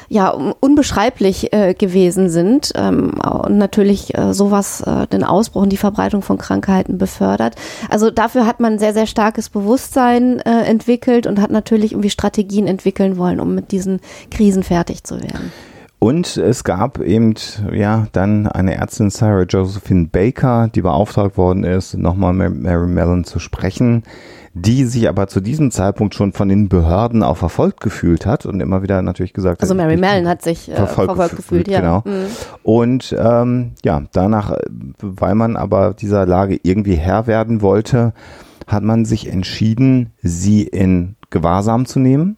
[0.07, 5.71] ja un- unbeschreiblich äh, gewesen sind ähm, und natürlich äh, sowas äh, den Ausbruch und
[5.71, 7.55] die Verbreitung von Krankheiten befördert.
[7.89, 12.11] Also dafür hat man ein sehr sehr starkes Bewusstsein äh, entwickelt und hat natürlich irgendwie
[12.11, 13.99] Strategien entwickeln wollen, um mit diesen
[14.29, 15.51] Krisen fertig zu werden.
[15.97, 17.33] Und es gab eben,
[17.73, 23.23] ja, dann eine Ärztin, Sarah Josephine Baker, die beauftragt worden ist, nochmal mit Mary Mellon
[23.23, 24.03] zu sprechen,
[24.57, 28.61] die sich aber zu diesem Zeitpunkt schon von den Behörden auch verfolgt gefühlt hat und
[28.61, 31.65] immer wieder natürlich gesagt Also hat, Mary ich- Mellon hat sich äh, verfolgt verfolgt, gefühlt,
[31.65, 31.99] gefühlt, ja.
[32.01, 32.03] genau.
[32.05, 32.27] Mhm.
[32.63, 34.57] Und ähm, ja, danach,
[35.01, 38.13] weil man aber dieser Lage irgendwie Herr werden wollte,
[38.65, 42.37] hat man sich entschieden, sie in Gewahrsam zu nehmen.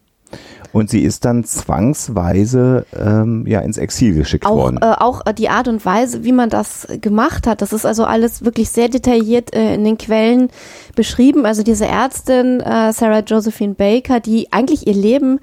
[0.73, 4.79] Und sie ist dann zwangsweise ähm, ja ins Exil geschickt Auch, worden.
[4.81, 8.05] äh, auch äh, die Art und Weise, wie man das gemacht hat, das ist also
[8.05, 10.49] alles wirklich sehr detailliert äh, in den Quellen
[10.95, 11.45] beschrieben.
[11.45, 15.39] Also diese Ärztin äh, Sarah Josephine Baker, die eigentlich ihr Leben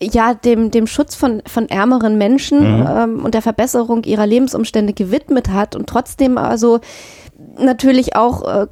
[0.00, 2.86] ja dem dem Schutz von von ärmeren Menschen Mhm.
[2.88, 6.80] ähm, und der Verbesserung ihrer Lebensumstände gewidmet hat und trotzdem also
[7.58, 8.66] natürlich auch äh,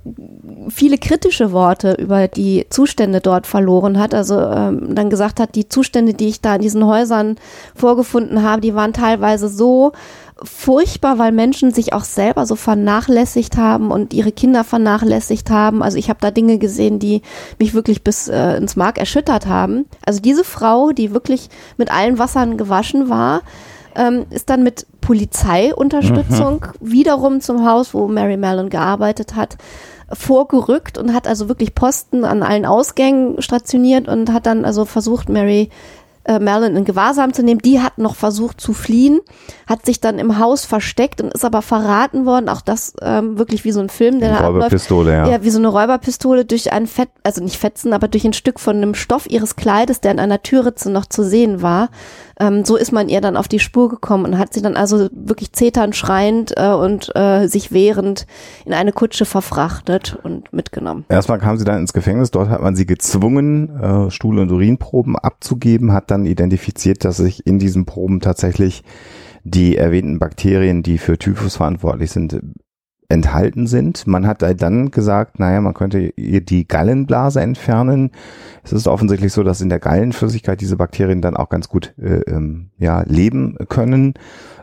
[0.69, 4.15] viele kritische Worte über die Zustände dort verloren hat.
[4.15, 7.37] Also ähm, dann gesagt hat, die Zustände, die ich da in diesen Häusern
[7.75, 9.93] vorgefunden habe, die waren teilweise so
[10.43, 15.83] furchtbar, weil Menschen sich auch selber so vernachlässigt haben und ihre Kinder vernachlässigt haben.
[15.83, 17.23] Also ich habe da Dinge gesehen, die
[17.59, 19.87] mich wirklich bis äh, ins Mark erschüttert haben.
[20.05, 23.43] Also diese Frau, die wirklich mit allen Wassern gewaschen war,
[23.97, 29.57] ähm, ist dann mit Polizeiunterstützung wiederum zum Haus, wo Mary Mellon gearbeitet hat,
[30.13, 35.29] vorgerückt und hat also wirklich Posten an allen Ausgängen stationiert und hat dann also versucht,
[35.29, 35.71] Mary
[36.25, 37.61] äh, Mellon in Gewahrsam zu nehmen.
[37.61, 39.21] Die hat noch versucht zu fliehen,
[39.67, 42.49] hat sich dann im Haus versteckt und ist aber verraten worden.
[42.49, 44.47] Auch das ähm, wirklich wie so ein Film, der da.
[44.49, 45.29] Räuberpistole, ja.
[45.29, 48.61] Ja, wie so eine Räuberpistole durch ein Fett, also nicht Fetzen, aber durch ein Stück
[48.61, 51.91] von dem Stoff ihres Kleides, der in einer Türritze noch zu sehen war.
[52.41, 55.09] Ähm, so ist man ihr dann auf die Spur gekommen und hat sie dann also
[55.13, 58.27] wirklich zeternd, schreiend äh, und äh, sich wehrend
[58.65, 61.05] in eine Kutsche verfrachtet und mitgenommen.
[61.09, 65.17] Erstmal kam sie dann ins Gefängnis, dort hat man sie gezwungen, äh, Stuhl- und Urinproben
[65.17, 68.83] abzugeben, hat dann identifiziert, dass sich in diesen Proben tatsächlich
[69.45, 72.41] die erwähnten Bakterien, die für Typhus verantwortlich sind,
[73.09, 74.07] enthalten sind.
[74.07, 78.11] Man hat dann gesagt, naja, man könnte die Gallenblase entfernen.
[78.63, 82.21] Es ist offensichtlich so, dass in der Gallenflüssigkeit diese Bakterien dann auch ganz gut äh,
[82.27, 84.15] ähm, ja, leben können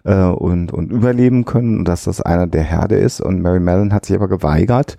[0.04, 3.22] äh, und, und überleben können und dass das einer der Herde ist.
[3.22, 4.98] Und Mary Mellon hat sich aber geweigert.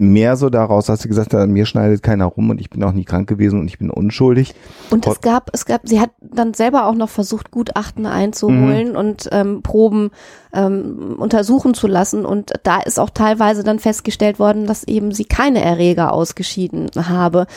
[0.00, 2.92] Mehr so daraus, dass sie gesagt hat, mir schneidet keiner rum und ich bin auch
[2.92, 4.54] nie krank gewesen und ich bin unschuldig.
[4.90, 9.28] Und es gab, es gab, sie hat dann selber auch noch versucht, Gutachten einzuholen und
[9.32, 10.10] ähm, Proben
[10.52, 12.24] ähm, untersuchen zu lassen.
[12.24, 17.48] Und da ist auch teilweise dann festgestellt worden, dass eben sie keine Erreger ausgeschieden habe.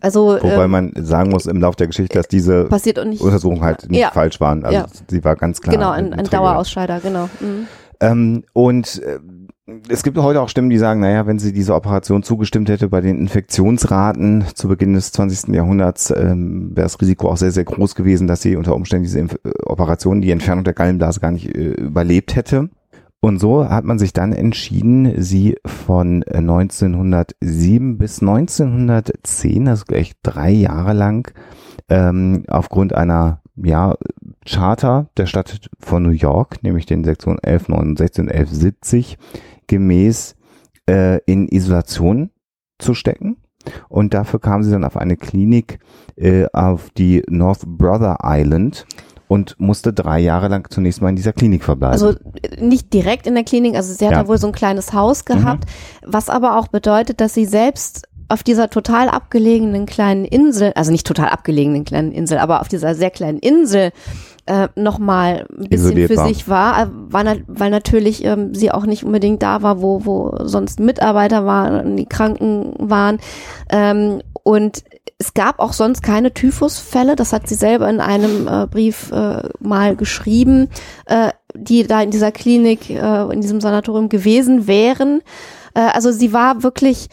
[0.00, 4.00] Also Wobei ähm, man sagen muss im Laufe der Geschichte, dass diese Untersuchungen halt nicht
[4.00, 4.10] Ja.
[4.10, 4.64] falsch waren.
[4.64, 4.86] Also Ja.
[5.08, 5.76] sie war ganz klar.
[5.76, 6.24] genau ein, ein.
[6.24, 7.28] Dauerausscheider, genau.
[7.38, 7.68] Mhm.
[8.00, 9.20] Ähm, und äh,
[9.88, 13.00] es gibt heute auch Stimmen, die sagen, naja, wenn sie dieser Operation zugestimmt hätte bei
[13.00, 15.54] den Infektionsraten zu Beginn des 20.
[15.54, 19.20] Jahrhunderts, ähm, wäre das Risiko auch sehr, sehr groß gewesen, dass sie unter Umständen diese
[19.20, 22.68] Inf äh, Operation, die Entfernung der Gallenblase gar nicht äh, überlebt hätte.
[23.20, 30.12] Und so hat man sich dann entschieden, sie von äh, 1907 bis 1910, also gleich
[30.22, 31.32] drei Jahre lang,
[31.88, 33.94] ähm, aufgrund einer ja,
[34.44, 39.18] Charter der Stadt von New York, nämlich den Sektion 1169 und 1170,
[39.66, 40.36] gemäß
[40.88, 42.30] äh, in Isolation
[42.78, 43.36] zu stecken.
[43.88, 45.78] Und dafür kam sie dann auf eine Klinik
[46.16, 48.84] äh, auf die North Brother Island
[49.26, 51.92] und musste drei Jahre lang zunächst mal in dieser Klinik verbleiben.
[51.94, 52.10] Also
[52.42, 54.22] äh, nicht direkt in der Klinik, also sie hat Ja.
[54.22, 55.64] da wohl so ein kleines Haus gehabt,
[56.04, 61.06] was aber auch bedeutet, dass sie selbst auf dieser total abgelegenen kleinen Insel, also nicht
[61.06, 63.92] total abgelegenen kleinen Insel, aber auf dieser sehr kleinen Insel
[64.46, 66.28] äh, nochmal ein bisschen Isoliert für war.
[66.28, 70.36] sich war, äh, war weil natürlich ähm, sie auch nicht unbedingt da war, wo, wo
[70.42, 73.18] sonst Mitarbeiter waren, die Kranken waren.
[73.70, 74.84] Ähm, und
[75.18, 79.48] es gab auch sonst keine Typhusfälle, das hat sie selber in einem äh, Brief äh,
[79.60, 80.68] mal geschrieben,
[81.06, 85.22] äh, die da in dieser Klinik, äh, in diesem Sanatorium gewesen wären.
[85.74, 87.08] Äh, also sie war wirklich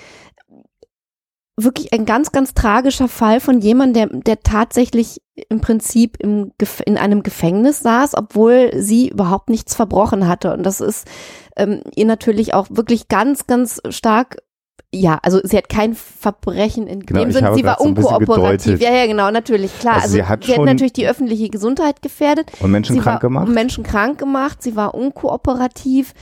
[1.63, 6.51] wirklich ein ganz, ganz tragischer Fall von jemandem, der, der tatsächlich im Prinzip im,
[6.85, 10.53] in einem Gefängnis saß, obwohl sie überhaupt nichts verbrochen hatte.
[10.53, 11.07] Und das ist
[11.57, 14.37] ähm, ihr natürlich auch wirklich ganz, ganz stark
[14.93, 18.81] ja, also sie hat kein Verbrechen in Genau, dem Sinne, sie war so unkooperativ.
[18.81, 19.95] Ja, ja, genau, natürlich, klar.
[19.95, 22.51] Also Also, sie hat sie hat natürlich die öffentliche Gesundheit gefährdet.
[22.59, 23.47] Und Menschen sie krank gemacht?
[23.47, 26.13] Menschen krank gemacht, sie war unkooperativ.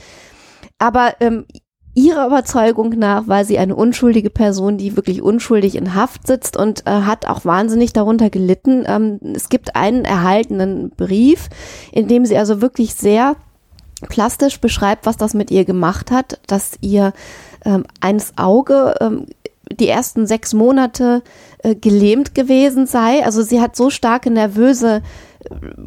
[0.78, 1.46] Aber ähm,
[1.94, 6.86] ihrer Überzeugung nach war sie eine unschuldige Person, die wirklich unschuldig in Haft sitzt und
[6.86, 8.84] äh, hat auch wahnsinnig darunter gelitten.
[8.86, 11.48] Ähm, es gibt einen erhaltenen Brief,
[11.92, 13.36] in dem sie also wirklich sehr
[14.08, 17.12] plastisch beschreibt, was das mit ihr gemacht hat, dass ihr
[17.64, 19.26] ähm, eines Auge ähm,
[19.70, 21.22] die ersten sechs Monate
[21.58, 23.24] äh, gelähmt gewesen sei.
[23.24, 25.02] Also sie hat so starke nervöse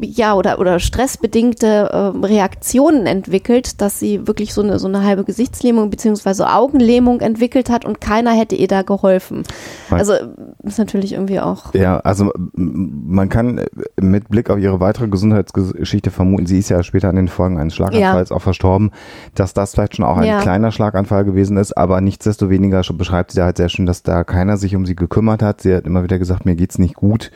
[0.00, 5.24] ja oder oder stressbedingte äh, Reaktionen entwickelt, dass sie wirklich so eine so eine halbe
[5.24, 9.44] Gesichtslähmung beziehungsweise Augenlähmung entwickelt hat und keiner hätte ihr da geholfen.
[9.90, 10.14] Also
[10.62, 13.60] ist natürlich irgendwie auch Ja, also man kann
[14.00, 17.74] mit Blick auf ihre weitere Gesundheitsgeschichte vermuten, sie ist ja später an den Folgen eines
[17.74, 18.90] Schlaganfalls auch verstorben,
[19.34, 20.40] dass das vielleicht schon auch ein Ja.
[20.40, 24.56] kleiner Schlaganfall gewesen ist, aber nichtsdestoweniger beschreibt sie da halt sehr schön, dass da keiner
[24.56, 25.60] sich um sie gekümmert hat.
[25.60, 27.30] Sie hat immer wieder gesagt, mir geht's nicht gut.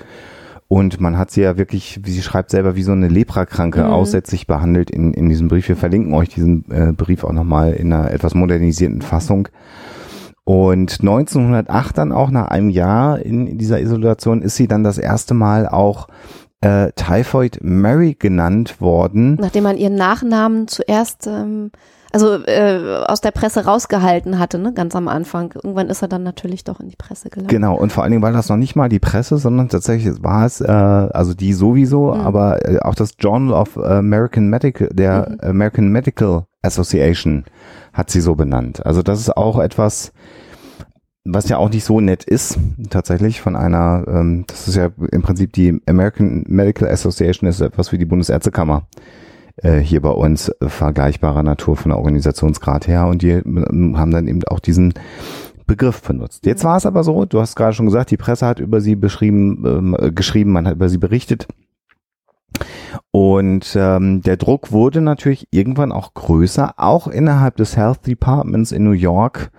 [0.71, 3.91] Und man hat sie ja wirklich, wie sie schreibt selber, wie so eine Leprakranke Mhm.
[3.91, 5.67] aussätzlich behandelt in, in diesem Brief.
[5.69, 9.49] Wir verlinken euch diesen äh, Brief auch nochmal in einer etwas modernisierten Fassung.
[10.45, 15.35] Und 1908 dann auch nach einem Jahr in dieser Isolation ist sie dann das erste
[15.35, 16.09] Mal auch
[16.61, 19.37] äh, Typhoid Mary genannt worden.
[19.41, 21.71] nachdem man ihren Nachnamen zuerst ähm,
[22.13, 25.53] also äh, aus der Presse rausgehalten hatte, ne, ganz am Anfang.
[25.55, 27.51] Irgendwann ist er dann natürlich doch in die Presse gelangt.
[27.51, 30.47] Genau, und vor allen Dingen war das noch nicht mal die Presse, sondern tatsächlich war
[30.47, 32.21] es, äh, also die sowieso, Mhm.
[32.21, 35.51] aber äh, auch das Journal of American Medical, der Mhm.
[35.51, 37.45] American Medical Association
[37.93, 38.85] hat sie so benannt.
[38.87, 40.13] Also das ist auch etwas,
[41.25, 42.59] was ja auch nicht so nett ist,
[42.91, 47.93] tatsächlich von einer, ähm, das ist ja im Prinzip die American Medical Association ist etwas
[47.93, 48.87] wie die Bundesärztekammer
[49.63, 54.29] äh, hier bei uns vergleichbarer Natur von der Organisationsgrad her und die ähm, haben dann
[54.29, 54.95] eben auch diesen
[55.67, 56.47] Begriff benutzt.
[56.47, 58.97] Jetzt war es aber so, du hast gerade schon gesagt, die Presse hat über sie
[58.97, 61.47] beschrieben, ähm, äh, geschrieben, man hat über sie berichtet.
[63.11, 68.85] Und ähm, der Druck wurde natürlich irgendwann auch größer, auch innerhalb des Health Departments in
[68.85, 69.51] New York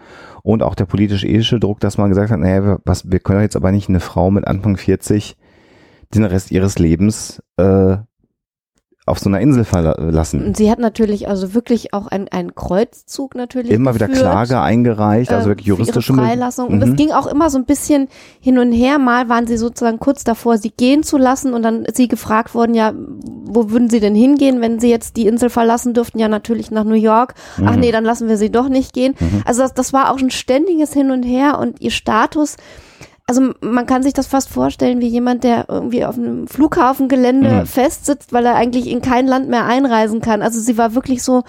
[0.44, 3.72] und auch der politisch-ethische Druck, dass man gesagt hat, naja, was, wir können jetzt aber
[3.72, 5.38] nicht eine Frau mit Anfang 40
[6.14, 7.98] den Rest ihres Lebens äh,
[9.10, 10.46] auf so einer Insel verlassen.
[10.46, 14.62] Und sie hat natürlich also wirklich auch einen, einen Kreuzzug natürlich Immer wieder geführt, Klage
[14.62, 16.14] eingereicht, also äh, wirklich juristische.
[16.14, 16.68] Freilassung.
[16.70, 16.92] Und Mhm.
[16.92, 18.08] es ging auch immer so ein bisschen
[18.40, 19.00] hin und her.
[19.00, 22.54] Mal waren sie sozusagen kurz davor, sie gehen zu lassen und dann ist sie gefragt
[22.56, 26.20] worden, ja, wo würden sie denn hingehen, wenn sie jetzt die Insel verlassen dürften?
[26.20, 27.34] Ja, natürlich nach New York.
[27.66, 27.80] Ach Mhm.
[27.80, 29.16] nee, dann lassen wir sie doch nicht gehen.
[29.46, 32.56] Also das, das war auch ein ständiges Hin und Her und ihr Status
[33.30, 37.66] also man kann sich das fast vorstellen wie jemand, der irgendwie auf einem Flughafengelände Mhm.
[37.66, 40.42] festsitzt, weil er eigentlich in kein Land mehr einreisen kann.
[40.42, 41.44] Also sie war wirklich so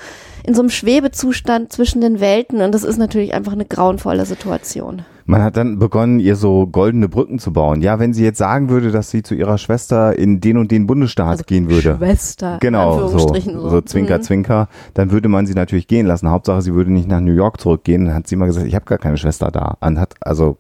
[0.45, 5.03] in so einem Schwebezustand zwischen den Welten und das ist natürlich einfach eine grauenvolle Situation.
[5.27, 7.83] Man hat dann begonnen, ihr so goldene Brücken zu bauen.
[7.83, 10.87] Ja, wenn sie jetzt sagen würde, dass sie zu ihrer Schwester in den und den
[10.89, 11.97] Bundesstaat Also gehen würde.
[11.99, 12.59] Schwester.
[12.61, 14.23] Genau, so, so Zwinker, Mhm.
[14.23, 16.29] Zwinker, dann würde man sie natürlich gehen lassen.
[16.31, 18.07] Hauptsache, sie würde nicht nach New York zurückgehen.
[18.07, 19.77] Dann hat sie immer gesagt, ich habe gar keine Schwester da.
[19.81, 20.57] Und hat also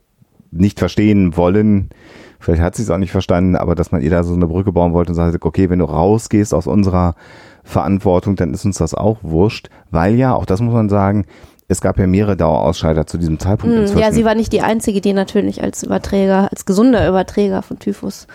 [0.50, 1.90] nicht verstehen wollen,
[2.38, 4.72] vielleicht hat sie es auch nicht verstanden, aber dass man ihr da so eine Brücke
[4.72, 7.14] bauen wollte und sagt, okay, wenn du rausgehst aus unserer
[7.62, 11.26] Verantwortung, dann ist uns das auch wurscht, weil ja, auch das muss man sagen,
[11.68, 14.00] es gab ja mehrere Dauerausscheider zu diesem Zeitpunkt inzwischen.
[14.00, 18.26] Ja, sie war nicht die einzige, die natürlich als Überträger, als gesunder Überträger von Typhus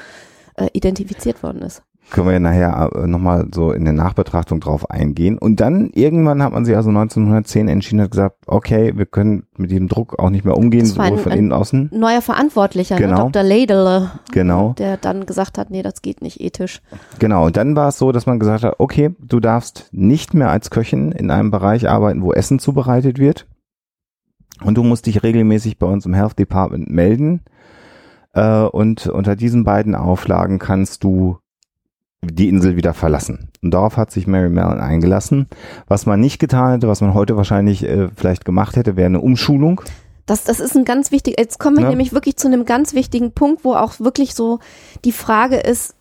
[0.55, 1.81] äh, identifiziert worden ist.
[2.11, 5.37] Können wir ja nachher äh, nochmal so in der Nachbetrachtung drauf eingehen.
[5.37, 9.71] Und dann irgendwann hat man sich also 1910 entschieden hat gesagt, okay, wir können mit
[9.71, 11.89] dem Druck auch nicht mehr umgehen, sowohl von innen außen.
[11.93, 13.25] Neuer Verantwortlicher, Genau.
[13.25, 13.31] ne?
[13.31, 13.43] Dr.
[13.43, 16.81] Ladele, Genau, der dann gesagt hat, nee, das geht nicht ethisch.
[17.19, 17.45] genau.
[17.47, 20.69] Und dann war es so, dass man gesagt hat, okay, du darfst nicht mehr als
[20.69, 23.47] Köchin in einem Bereich arbeiten, wo Essen zubereitet wird.
[24.63, 27.41] Und du musst dich regelmäßig bei uns im Health Department melden.
[28.33, 31.37] Äh, und unter diesen beiden Auflagen kannst du
[32.25, 33.49] die Insel wieder verlassen.
[33.61, 35.47] Und darauf hat sich Mary Mellon eingelassen.
[35.87, 39.21] Was man nicht getan hätte, was man heute wahrscheinlich äh, vielleicht gemacht hätte, wäre eine
[39.21, 39.81] Umschulung.
[40.27, 41.89] Das, das ist ein ganz wichtig, jetzt kommen wir Ja.
[41.89, 44.59] nämlich wirklich zu einem ganz wichtigen Punkt, wo auch wirklich so
[45.03, 45.94] die Frage ist,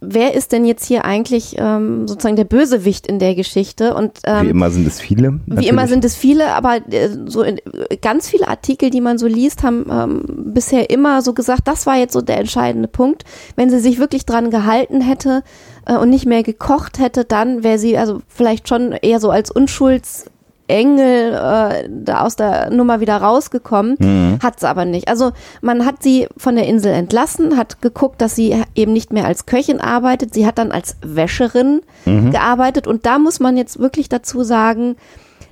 [0.00, 3.94] wer ist denn jetzt hier eigentlich ähm, sozusagen der Bösewicht in der Geschichte?
[3.94, 5.40] Und ähm, Wie immer sind es viele.
[5.46, 7.60] Wie immer sind es viele, aber äh, so in,
[8.00, 11.96] ganz viele Artikel, die man so liest, haben ähm, bisher immer so gesagt, das war
[11.96, 13.24] jetzt so der entscheidende Punkt.
[13.56, 15.42] Wenn sie sich wirklich dran gehalten hätte
[15.86, 19.50] äh, und nicht mehr gekocht hätte, dann wäre sie also vielleicht schon eher so als
[19.50, 20.26] Unschulds
[20.70, 24.38] Engel äh, da aus der Nummer wieder rausgekommen, Mhm.
[24.42, 25.08] hat sie aber nicht.
[25.08, 29.26] Also man hat sie von der Insel entlassen, hat geguckt, dass sie eben nicht mehr
[29.26, 30.32] als Köchin arbeitet.
[30.32, 32.30] Sie hat dann als Wäscherin Mhm.
[32.30, 34.96] gearbeitet und da muss man jetzt wirklich dazu sagen,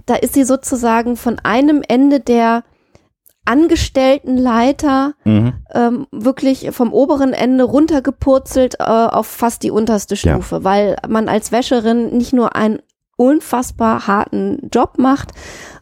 [0.06, 2.62] da ist sie sozusagen von einem Ende der
[3.44, 5.52] Angestelltenleiter Mhm.
[5.74, 10.34] ähm, wirklich vom oberen Ende runtergepurzelt äh, auf fast die unterste Ja.
[10.34, 12.80] Stufe, weil man als Wäscherin nicht nur einen
[13.18, 15.32] unfassbar harten Job macht,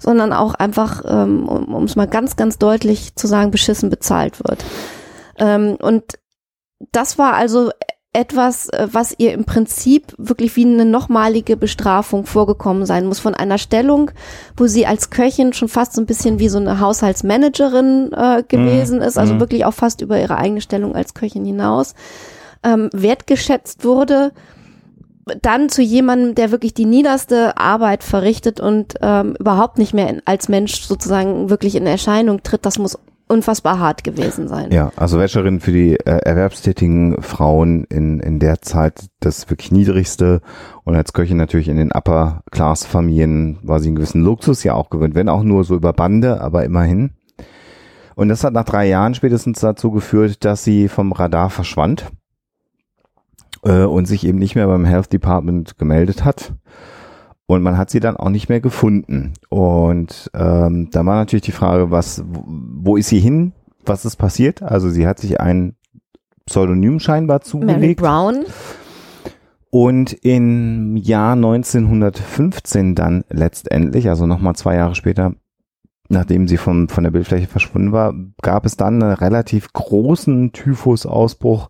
[0.00, 4.64] sondern auch einfach, ähm, um es mal ganz, ganz deutlich zu sagen, beschissen bezahlt wird.
[5.38, 6.02] Ähm, und
[6.92, 7.70] das war also
[8.14, 13.18] etwas, äh, was ihr im Prinzip wirklich wie eine nochmalige Bestrafung vorgekommen sein muss.
[13.18, 14.10] Von einer Stellung,
[14.56, 19.02] wo sie als Köchin schon fast so ein bisschen wie so eine Haushaltsmanagerin äh, gewesen
[19.02, 19.40] ist, also mhm.
[19.40, 21.94] wirklich auch fast über ihre eigene Stellung als Köchin hinaus,
[22.62, 24.32] ähm, wertgeschätzt wurde,
[25.42, 30.22] dann zu jemandem, der wirklich die niederste Arbeit verrichtet und ähm, überhaupt nicht mehr in,
[30.24, 32.98] als Mensch sozusagen wirklich in Erscheinung tritt, das muss
[33.28, 34.70] unfassbar hart gewesen sein.
[34.70, 40.42] Ja, also Wäscherin für die äh, erwerbstätigen Frauen in, in der Zeit das wirklich niedrigste
[40.84, 45.16] und als Köchin natürlich in den Upper-Class-Familien war sie einen gewissen Luxus ja auch gewöhnt,
[45.16, 47.14] wenn auch nur so über Bande, aber immerhin.
[48.14, 52.06] Und das hat nach drei Jahren spätestens dazu geführt, dass sie vom Radar verschwand
[53.66, 56.54] äh, und sich eben nicht mehr beim Health Department gemeldet hat.
[57.48, 59.34] Und man hat sie dann auch nicht mehr gefunden.
[59.50, 63.52] Und ähm, da war natürlich die Frage, was, wo- ist sie hin?
[63.84, 64.62] Was ist passiert?
[64.62, 65.76] Also sie hat sich ein
[66.46, 68.00] Pseudonym scheinbar Mary zugelegt.
[68.00, 68.44] Brown,
[69.70, 75.32] Und im Jahr 1915 dann letztendlich, also nochmal zwei Jahre später,
[76.08, 81.68] nachdem sie von, von der Bildfläche verschwunden war, gab es dann einen relativ großen Typhusausbruch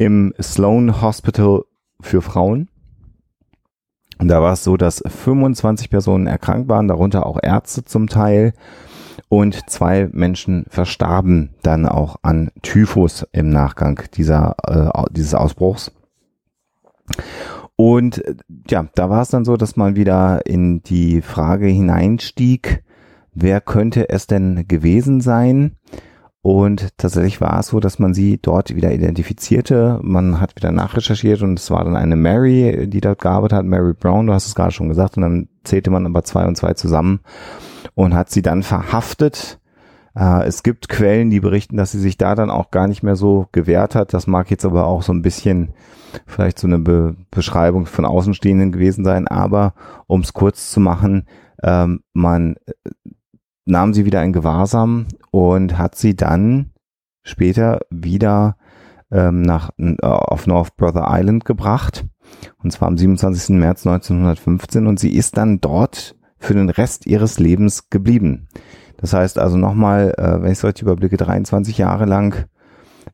[0.00, 1.64] im Sloan Hospital
[2.00, 2.70] für Frauen.
[4.18, 8.54] Und da war es so, dass 25 Personen erkrankt waren, darunter auch Ärzte zum Teil.
[9.28, 15.92] Und zwei Menschen verstarben dann auch an Typhus im Nachgang dieser, äh, dieses Ausbruchs.
[17.76, 18.36] Und äh,
[18.70, 22.84] ja, da war es dann so, dass man wieder in die Frage hineinstieg,
[23.34, 25.76] wer könnte es denn gewesen sein?
[26.42, 30.00] Und tatsächlich war es so, dass man sie dort wieder identifizierte.
[30.02, 33.92] Man hat wieder nachrecherchiert und es war dann eine Mary, die dort gearbeitet hat, Mary
[33.92, 35.16] Brown, du hast es gerade schon gesagt.
[35.16, 37.20] Und dann zählte man aber zwei und zwei zusammen
[37.94, 39.60] und hat sie dann verhaftet.
[40.16, 43.16] Äh, es gibt Quellen, die berichten, dass sie sich da dann auch gar nicht mehr
[43.16, 44.14] so gewehrt hat.
[44.14, 45.74] Das mag jetzt aber auch so ein bisschen
[46.26, 49.28] vielleicht so eine Be Beschreibung von Außenstehenden gewesen sein.
[49.28, 49.74] Aber
[50.06, 51.26] um es kurz zu machen,
[51.62, 52.72] ähm, man äh,
[53.66, 56.70] nahm sie wieder in Gewahrsam und hat sie dann
[57.22, 58.56] später wieder
[59.10, 62.06] ähm, nach äh, auf North Brother Island gebracht.
[62.62, 63.56] Und zwar am 27.
[63.56, 68.48] März 1915 und sie ist dann dort für den Rest ihres Lebens geblieben.
[68.96, 72.46] Das heißt also nochmal, äh, wenn ich es richtig überblicke, 23 Jahre lang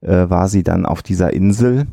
[0.01, 1.87] äh, war sie dann auf dieser Insel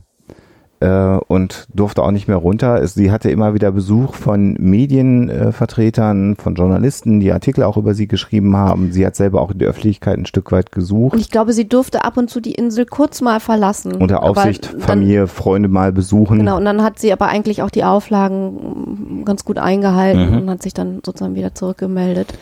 [0.84, 2.86] äh, und durfte auch nicht mehr runter.
[2.88, 8.56] Sie hatte immer wieder Besuch von Medienvertretern, von Journalisten, die Artikel auch über sie geschrieben
[8.58, 8.92] haben.
[8.92, 11.14] Sie hat selber auch in der Öffentlichkeit ein Stück weit gesucht.
[11.14, 13.94] und ich glaube, sie durfte ab und zu die Insel kurz mal verlassen.
[13.96, 16.40] Unter Aufsicht, dann- Familie, Freunde mal besuchen.
[16.40, 20.38] Genau, und dann hat sie aber eigentlich auch die Auflagen ganz gut eingehalten Mhm.
[20.44, 22.34] und hat sich dann sozusagen wieder zurückgemeldet.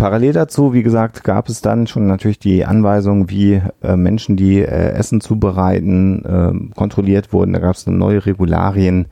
[0.00, 4.60] Parallel dazu, wie gesagt, gab es dann schon natürlich die Anweisung, wie äh, Menschen, die
[4.60, 7.52] äh, Essen zubereiten, äh, kontrolliert wurden.
[7.52, 9.08] Da gab es neue Regularien.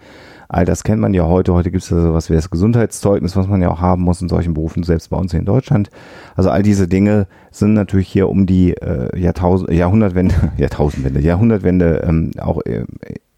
[0.49, 1.53] All das kennt man ja heute.
[1.53, 4.31] Heute gibt es ja sowas wie das Gesundheitszeugnis, was man ja auch haben muss in
[4.31, 5.91] solchen Berufen, selbst bei uns hier in Deutschland.
[6.37, 12.31] Also all diese Dinge sind natürlich hier um die äh, Jahrtausend, Jahrhundertwende, Jahrtausendwende, Jahrhundertwende ähm,
[12.41, 12.85] auch äh,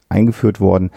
[0.08, 0.92] eingeführt worden.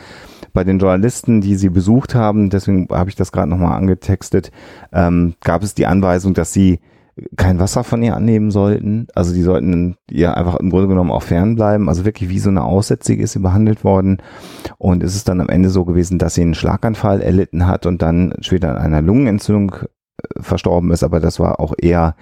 [0.54, 4.52] Bei den Journalisten, die sie besucht haben, deswegen habe ich das gerade nochmal angetextet,
[4.92, 6.80] ähm, gab es die Anweisung, dass sie
[7.36, 9.08] kein Wasser von ihr annehmen sollten.
[9.14, 11.88] Also die sollten ihr einfach im Grunde genommen auch fernbleiben.
[11.88, 14.18] Also wirklich wie so eine Aussätzige ist sie behandelt worden.
[14.78, 18.02] Und es ist dann am Ende so gewesen, dass sie einen Schlaganfall erlitten hat und
[18.02, 21.04] dann später an einer Lungenentzündung äh, verstorben ist.
[21.04, 22.16] Aber das war auch eher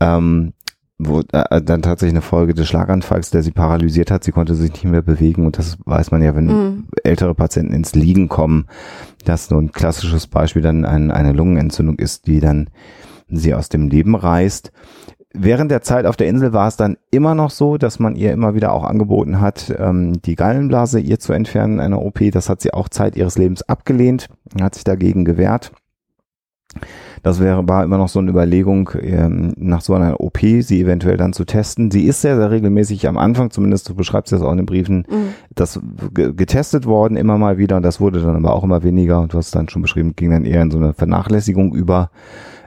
[0.00, 0.54] ähm,
[0.98, 4.24] wo, äh, dann tatsächlich eine Folge des Schlaganfalls, der sie paralysiert hat.
[4.24, 6.84] Sie konnte sich nicht mehr bewegen und das weiß man ja, wenn Mhm.
[7.02, 8.66] ältere Patienten ins Liegen kommen,
[9.24, 12.70] dass so ein klassisches Beispiel dann ein, eine Lungenentzündung ist, die dann
[13.28, 14.70] sie aus dem Leben reißt.
[15.34, 18.32] Während der Zeit auf der Insel war es dann immer noch so, dass man ihr
[18.32, 22.30] immer wieder auch angeboten hat, ähm, die Gallenblase ihr zu entfernen, eine OP.
[22.30, 24.28] Das hat sie auch Zeit ihres Lebens abgelehnt,
[24.60, 25.72] hat sich dagegen gewehrt.
[27.22, 31.16] Das wäre, war immer noch so eine Überlegung, ähm, nach so einer OP sie eventuell
[31.16, 31.90] dann zu testen.
[31.90, 35.06] Sie ist sehr, sehr regelmäßig am Anfang, zumindest du beschreibst das auch in den Briefen,
[35.08, 35.34] Mhm.
[35.54, 35.80] das
[36.14, 39.32] ge- getestet worden immer mal wieder und das wurde dann aber auch immer weniger und
[39.34, 42.10] du hast dann schon beschrieben, ging dann eher in so eine Vernachlässigung über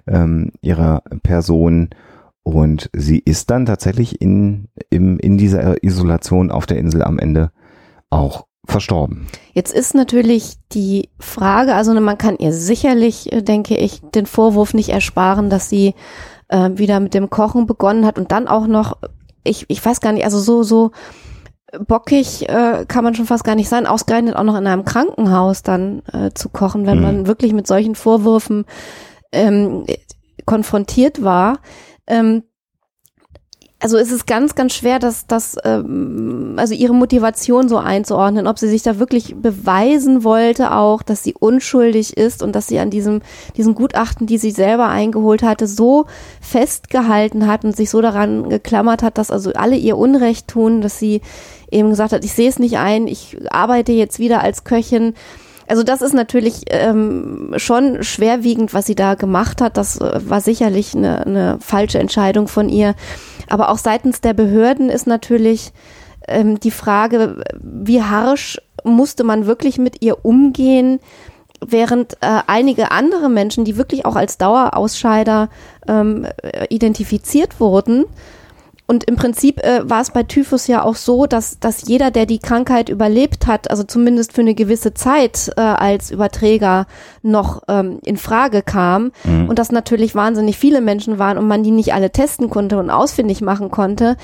[0.08, 1.90] ähm, ihrer Person
[2.44, 7.52] und sie ist dann tatsächlich in, im, in dieser Isolation auf der Insel am Ende
[8.12, 9.28] auch verstorben.
[9.54, 14.74] Jetzt ist natürlich die Frage, also man kann ihr sicherlich, äh, denke ich, den Vorwurf
[14.74, 15.94] nicht ersparen, dass sie
[16.50, 18.98] äh, wieder mit dem Kochen begonnen hat und dann auch noch,
[19.44, 20.92] ich, ich weiß gar nicht, also so, so
[21.88, 25.64] bockig äh, kann man schon fast gar nicht sein, ausgerechnet auch noch in einem Krankenhaus
[25.64, 27.04] dann äh, zu kochen, wenn Mhm.
[27.04, 28.66] man wirklich mit solchen Vorwürfen
[29.32, 29.86] ähm,
[30.46, 31.60] konfrontiert war.
[32.08, 32.44] Ähm,
[33.86, 38.58] also es ist ganz, ganz schwer, dass das, ähm, also ihre Motivation so einzuordnen, ob
[38.58, 42.90] sie sich da wirklich beweisen wollte auch, dass sie unschuldig ist und dass sie an
[42.90, 43.22] diesem,
[43.58, 46.08] diesem Gutachten, die sie selber eingeholt hatte, so
[46.42, 50.98] festgehalten hat und sich so daran geklammert hat, dass also alle ihr Unrecht tun, dass
[50.98, 51.22] sie
[51.70, 55.14] eben gesagt hat, ich sehe es nicht ein, ich arbeite jetzt wieder als Köchin.
[55.68, 59.78] Also das ist natürlich ähm, schon schwerwiegend, was sie da gemacht hat.
[59.78, 62.96] Das äh, war sicherlich eine, eine falsche Entscheidung von ihr.
[63.48, 65.72] Aber auch seitens der Behörden ist natürlich
[66.28, 71.00] ähm, die Frage, wie harsch musste man wirklich mit ihr umgehen,
[71.66, 75.50] während äh, einige andere Menschen, die wirklich auch als Dauerausscheider
[75.88, 78.06] ähm, äh, identifiziert wurden,
[78.88, 82.26] und im Prinzip äh, war es bei Typhus ja auch so, dass, dass jeder, der
[82.26, 86.86] die Krankheit überlebt hat, also zumindest für eine gewisse Zeit äh, als Überträger
[87.22, 89.50] noch ähm, in Frage kam Mhm.
[89.50, 92.90] und dass natürlich wahnsinnig viele Menschen waren und man die nicht alle testen konnte und
[92.90, 94.18] ausfindig machen konnte.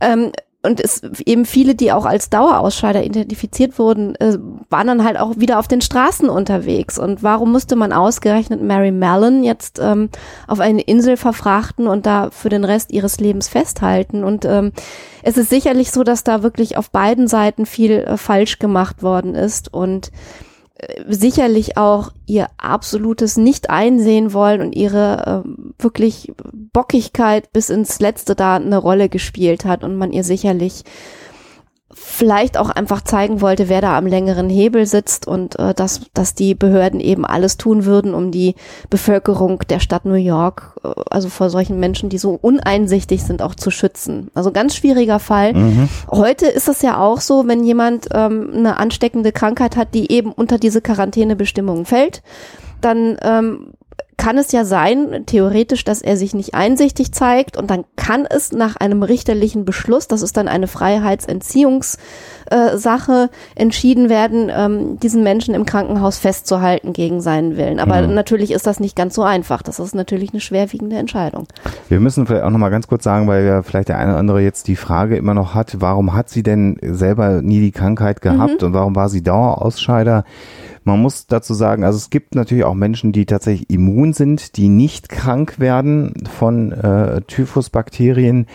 [0.00, 0.32] Ähm,
[0.62, 4.36] und es eben viele, die auch als Dauerausscheider identifiziert wurden, äh,
[4.68, 6.98] waren dann halt auch wieder auf den Straßen unterwegs.
[6.98, 10.10] Und warum musste man ausgerechnet Mary Mallon jetzt ähm,
[10.46, 14.22] auf eine Insel verfrachten und da für den Rest ihres Lebens festhalten?
[14.22, 14.72] Und ähm,
[15.22, 19.34] es ist sicherlich so, dass da wirklich auf beiden Seiten viel äh, falsch gemacht worden
[19.34, 20.10] ist und
[21.08, 26.32] sicherlich auch ihr absolutes nicht einsehen wollen und ihre ähm, wirklich
[26.72, 30.84] Bockigkeit bis ins Letzte da eine Rolle gespielt hat und man ihr sicherlich
[31.92, 36.34] vielleicht auch einfach zeigen wollte, wer da am längeren Hebel sitzt und äh, dass, dass
[36.34, 38.54] die Behörden eben alles tun würden, um die
[38.90, 43.54] Bevölkerung der Stadt New York, äh, also vor solchen Menschen, die so uneinsichtig sind, auch
[43.54, 44.30] zu schützen.
[44.34, 45.54] Also ganz schwieriger Fall.
[45.54, 45.88] Mhm.
[46.10, 50.32] Heute ist es ja auch so, wenn jemand ähm, eine ansteckende Krankheit hat, die eben
[50.32, 52.22] unter diese Quarantänebestimmungen fällt,
[52.80, 53.72] dann ähm,
[54.20, 58.52] kann es ja sein, theoretisch, dass er sich nicht einsichtig zeigt und dann kann es
[58.52, 61.96] nach einem richterlichen Beschluss, das ist dann eine Freiheitsentziehungssache,
[62.50, 67.80] äh, entschieden werden, ähm, diesen Menschen im Krankenhaus festzuhalten gegen seinen Willen.
[67.80, 68.14] Aber Mhm.
[68.14, 69.62] natürlich ist das nicht ganz so einfach.
[69.62, 71.46] Das ist natürlich eine schwerwiegende Entscheidung.
[71.88, 74.40] Wir müssen vielleicht auch nochmal ganz kurz sagen, weil ja vielleicht der eine oder andere
[74.42, 78.62] jetzt die Frage immer noch hat, warum hat sie denn selber nie die Krankheit gehabt
[78.62, 80.24] und warum war sie Dauerausscheider?
[80.84, 84.68] Man muss dazu sagen, also es gibt natürlich auch Menschen, die tatsächlich immun sind, die
[84.68, 88.46] nicht krank werden von äh, Typhusbakterien.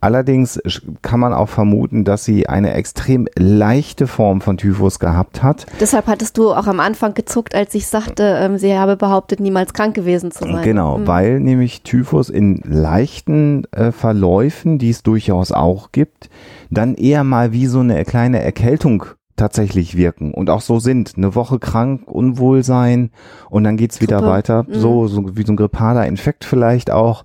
[0.00, 0.60] Allerdings
[1.02, 5.66] kann man auch vermuten, dass sie eine extrem leichte Form von Typhus gehabt hat.
[5.80, 9.72] Deshalb hattest du auch am Anfang gezuckt, als ich sagte, ähm, sie habe behauptet, niemals
[9.74, 10.62] krank gewesen zu sein.
[10.62, 11.06] Genau, Mhm.
[11.06, 16.30] weil nämlich Typhus in leichten äh, Verläufen, die es durchaus auch gibt,
[16.70, 19.04] dann eher mal wie so eine kleine Erkältung
[19.42, 21.14] tatsächlich wirken und auch so sind.
[21.16, 23.10] Eine Woche krank, Unwohlsein
[23.50, 24.62] und dann geht's wieder weiter.
[24.62, 24.74] Mhm.
[24.74, 27.24] So, so wie so ein grippaler Infekt vielleicht auch.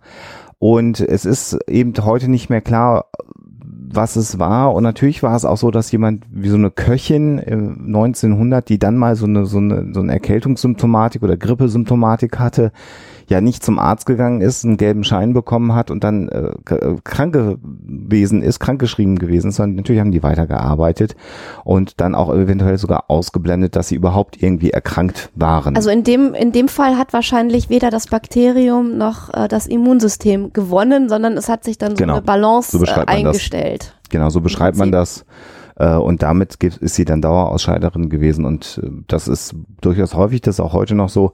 [0.58, 3.06] Und es ist eben heute nicht mehr klar,
[3.54, 4.74] was es war.
[4.74, 8.80] Und natürlich war es auch so, dass jemand wie so eine Köchin äh, 1900, die
[8.80, 12.72] dann mal so eine, so eine, so eine Erkältungssymptomatik oder Grippesymptomatik hatte,
[13.28, 16.96] ja nicht zum Arzt gegangen ist, einen gelben Schein bekommen hat und dann äh, äh,
[17.04, 21.16] krank gewesen ist, krankgeschrieben gewesen ist, sondern natürlich haben die weitergearbeitet
[21.64, 25.76] und dann auch eventuell sogar ausgeblendet, dass sie überhaupt irgendwie erkrankt waren.
[25.76, 30.54] Also in dem, in dem Fall hat wahrscheinlich weder das Bakterium noch äh, das Immunsystem
[30.54, 32.14] gewonnen, sondern es hat sich dann so Genau.
[32.14, 33.08] eine Balance So äh, man das.
[33.16, 33.94] eingestellt.
[34.10, 35.26] Genau, so beschreibt man das.
[35.76, 38.46] Äh, Und damit ist sie dann Dauerausscheiderin gewesen.
[38.46, 41.34] Und äh, das ist durchaus häufig, das ist auch heute noch so.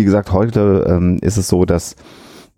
[0.00, 1.94] Wie gesagt, heute ähm, ist es so, dass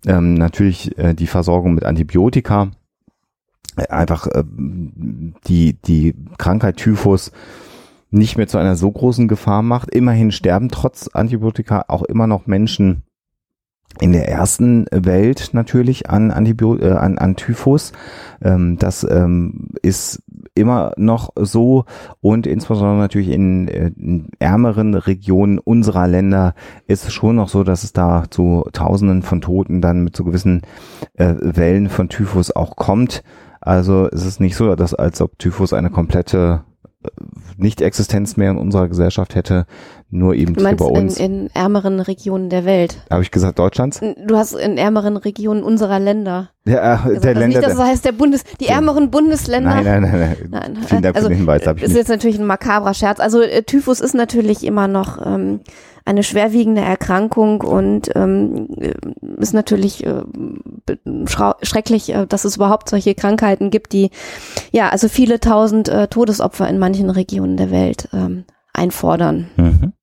[0.05, 2.71] ähm, natürlich äh, die Versorgung mit Antibiotika
[3.75, 7.33] äh, einfach äh, die, die Krankheit Typhus
[8.11, 9.93] nicht mehr zu einer so großen Gefahr macht.
[9.93, 13.03] Immerhin sterben trotz Antibiotika auch immer noch Menschen
[13.99, 17.91] in der ersten Welt natürlich an, Antibio äh, an, an Typhus.
[18.41, 20.23] Ähm, das ähm, ist
[20.55, 21.85] immer noch so
[22.21, 26.53] und insbesondere natürlich in, in ärmeren Regionen unserer Länder
[26.87, 30.23] ist es schon noch so, dass es da zu Tausenden von Toten dann mit so
[30.23, 30.61] gewissen
[31.15, 33.23] äh, Wellen von Typhus auch kommt.
[33.61, 36.63] Also es ist nicht so, dass als ob Typhus eine komplette
[37.57, 39.65] nicht-Existenz mehr in unserer Gesellschaft hätte,
[40.09, 41.17] nur eben Du meinst bei uns.
[41.17, 42.97] in, in ärmeren Regionen der Welt.
[43.09, 43.99] Habe ich gesagt Deutschlands?
[43.99, 46.49] Du hast in ärmeren Regionen unserer Länder.
[46.65, 47.47] Ja, äh, der also Länder.
[47.47, 49.75] nicht, dass das heißt, der Bundes, die ärmeren Bundesländer.
[49.81, 50.49] nein, nein, nein, nein.
[50.73, 51.65] Nein, Vielen Dank also, für den Hinweis.
[51.65, 51.97] Hab ich ist nicht.
[51.97, 53.19] jetzt natürlich ein makabrer Scherz.
[53.19, 55.61] Also äh, Typhus ist natürlich immer noch ähm,
[56.05, 58.93] eine schwerwiegende Erkrankung und ähm, äh,
[59.37, 60.23] ist natürlich äh,
[61.61, 64.09] schrecklich, äh, dass es überhaupt solche Krankheiten gibt, die
[64.71, 68.43] ja also viele tausend äh, Todesopfer in manchen Regionen der Welt ähm,
[68.73, 69.47] einfordern.
[69.55, 69.93] Mhm.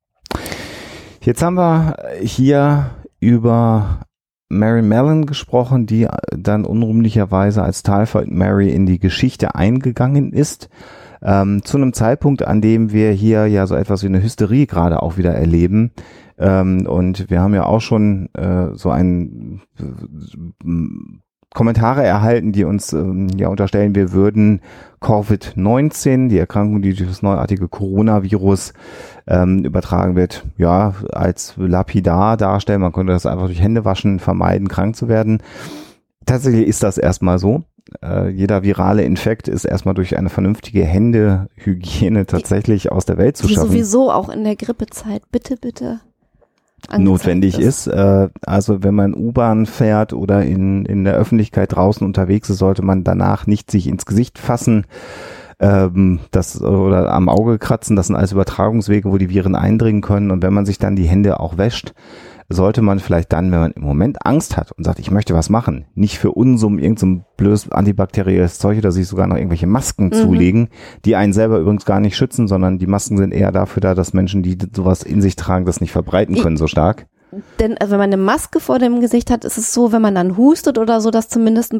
[1.21, 4.01] Jetzt haben wir hier über
[4.49, 10.71] Mary Mellon gesprochen, die dann unrühmlicherweise als Typhoid Mary in die Geschichte eingegangen ist.
[11.23, 15.03] Ähm, zu einem Zeitpunkt, an dem wir hier ja so etwas wie eine Hysterie gerade
[15.03, 15.93] auch wieder erleben.
[16.39, 19.85] Ähm, und wir haben ja auch schon äh, so ein äh,
[21.53, 24.61] Kommentare erhalten, die uns ähm, ja unterstellen, wir würden
[25.01, 28.73] Covid-19, die Erkrankung, die durch das neuartige Coronavirus
[29.27, 32.81] ähm, übertragen wird, ja, als lapidar darstellen.
[32.81, 35.43] Man könnte das einfach durch Händewaschen vermeiden, krank zu werden.
[36.25, 37.65] Tatsächlich ist das erstmal so.
[38.03, 43.47] Äh, jeder virale Infekt ist erstmal durch eine vernünftige Händehygiene tatsächlich aus der Welt zu
[43.47, 46.01] Die schaffen sowieso auch in der Grippezeit bitte, bitte
[46.97, 47.87] notwendig ist.
[47.87, 52.83] Äh, also wenn man U-Bahn fährt oder in, in der Öffentlichkeit draußen unterwegs ist, sollte
[52.83, 54.87] man danach nicht sich ins Gesicht fassen
[55.61, 57.97] ähm, das oder am Auge kratzen.
[57.97, 60.31] Das sind alles Übertragungswege, wo die Viren eindringen können.
[60.31, 61.93] Und wenn man sich dann die Hände auch wäscht,
[62.51, 65.49] sollte man vielleicht dann, wenn man im Moment Angst hat und sagt, ich möchte was
[65.49, 70.13] machen, nicht für Unsummen irgend so blödes antibakterielles Zeug oder sich sogar noch irgendwelche Masken
[70.13, 70.69] zulegen,
[71.05, 74.13] die einen selber übrigens gar nicht schützen, sondern die Masken sind eher dafür da, dass
[74.13, 77.07] Menschen, die sowas in sich tragen, das nicht verbreiten können so stark.
[77.61, 80.15] Denn äh, wenn man eine Maske vor dem Gesicht hat, ist es so, wenn man
[80.17, 81.77] dann hustet oder so, dass zumindest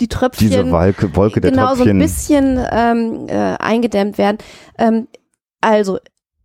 [0.00, 1.96] die Tröpfchen Diese Wolke, Wolke der genau so Tröpfchen.
[1.96, 4.38] ein bisschen ähm, äh, eingedämmt werden.
[4.76, 5.06] Ähm,
[5.60, 5.98] also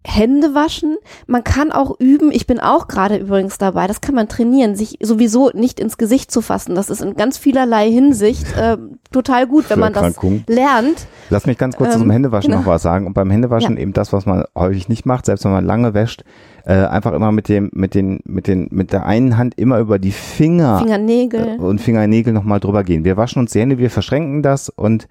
[0.10, 0.98] Hände waschen.
[1.28, 2.32] Man kann auch üben.
[2.32, 3.88] Ich bin auch gerade übrigens dabei.
[3.88, 6.76] Das kann man trainieren, sich sowieso nicht ins Gesicht zu fassen.
[6.76, 8.78] Das ist in ganz vielerlei Hinsicht äh,
[9.12, 10.16] total gut, wenn man das
[10.48, 11.08] lernt.
[11.30, 12.64] Lass mich ganz kurz Ähm, zum Händewaschen genau.
[12.64, 13.08] noch was sagen.
[13.08, 16.24] Und beim Händewaschen eben das, was man häufig nicht macht, selbst wenn man lange wäscht,
[16.66, 20.00] äh, einfach immer mit dem, mit den, mit den, mit der einen Hand immer über
[20.00, 21.58] die Finger Fingernägel.
[21.60, 23.04] äh, und Fingernägel nochmal drüber gehen.
[23.04, 25.08] Wir waschen uns die Hände, wir verschränken das und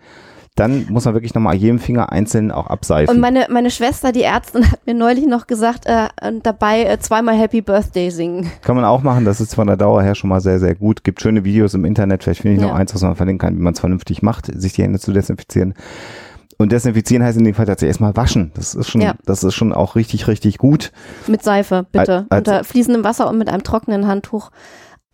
[0.59, 3.15] dann muss man wirklich nochmal jedem Finger einzeln auch abseifen.
[3.15, 6.99] Und meine, meine Schwester, die Ärztin, hat mir neulich noch gesagt, äh, und dabei äh,
[6.99, 8.51] zweimal Happy Birthday singen.
[8.63, 11.05] Kann man auch machen, das ist von der Dauer her schon mal sehr, sehr gut.
[11.05, 12.75] Gibt schöne Videos im Internet, vielleicht finde ich noch Ja.
[12.75, 15.75] eins, was man verlinken kann, wie man es vernünftig macht, sich die Hände zu desinfizieren.
[16.61, 18.51] Und desinfizieren heißt in dem Fall tatsächlich erstmal waschen.
[18.55, 19.15] Das ist schon, Ja.
[19.25, 20.91] das ist schon auch richtig, richtig gut.
[21.29, 22.27] Mit Seife, bitte.
[22.31, 24.51] Als- Unter fließendem Wasser und mit einem trockenen Handtuch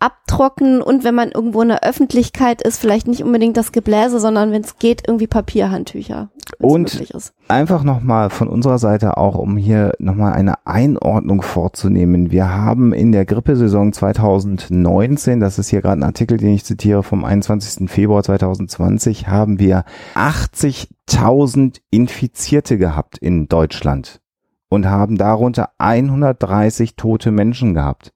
[0.05, 4.51] abtrocknen und wenn man irgendwo in der Öffentlichkeit ist, vielleicht nicht unbedingt das Gebläse, sondern
[4.51, 6.29] wenn es geht, irgendwie Papierhandtücher.
[6.59, 7.03] Und-.
[7.47, 12.29] Einfach nochmal von unserer Seite auch, um hier nochmal eine Einordnung vorzunehmen.
[12.29, 17.01] Wir haben in der Grippesaison 2019, das ist hier gerade ein Artikel, den ich zitiere,
[17.01, 17.89] vom 21.
[17.89, 24.21] Februar 2020, haben wir 80.000 Infizierte gehabt in Deutschland
[24.69, 28.13] und haben darunter 130 tote Menschen gehabt.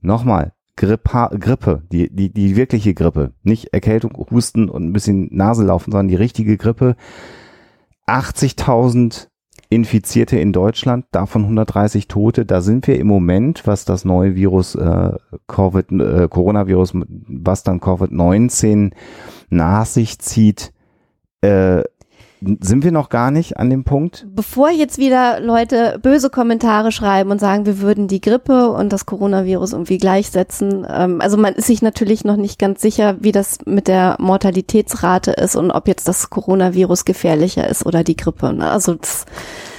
[0.00, 5.64] Nochmal, Grippa, Grippe, die, die, die wirkliche Grippe, nicht Erkältung, Husten und ein bisschen Nase
[5.64, 6.96] laufen, sondern die richtige Grippe.
[8.06, 9.28] 80.000
[9.72, 12.44] Infizierte in Deutschland, davon 130 Tote.
[12.44, 15.12] Da sind wir im Moment, was das neue Virus, äh,
[15.46, 18.92] Covid, äh, Coronavirus, was dann Covid-19
[19.48, 20.74] nach sich zieht,
[21.40, 21.84] äh,
[22.60, 24.26] sind wir noch gar nicht an dem Punkt.
[24.34, 29.06] Bevor jetzt wieder Leute böse Kommentare schreiben und sagen, wir würden die Grippe und das
[29.06, 30.86] Coronavirus irgendwie gleichsetzen.
[30.88, 35.32] Ähm, also man ist sich natürlich noch nicht ganz sicher, wie das mit der Mortalitätsrate
[35.32, 38.52] ist und ob jetzt das Coronavirus gefährlicher ist oder die Grippe.
[38.52, 38.70] Ne?
[38.70, 39.24] Also das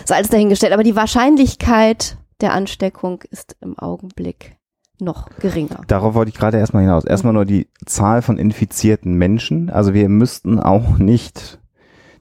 [0.03, 0.73] ist alles dahingestellt.
[0.73, 4.57] Aber die Wahrscheinlichkeit der Ansteckung ist im Augenblick
[4.99, 5.81] noch geringer.
[5.87, 7.05] Darauf wollte ich gerade erstmal hinaus.
[7.05, 9.69] Erstmal nur die Zahl von infizierten Menschen.
[9.69, 11.59] Also wir müssten auch nicht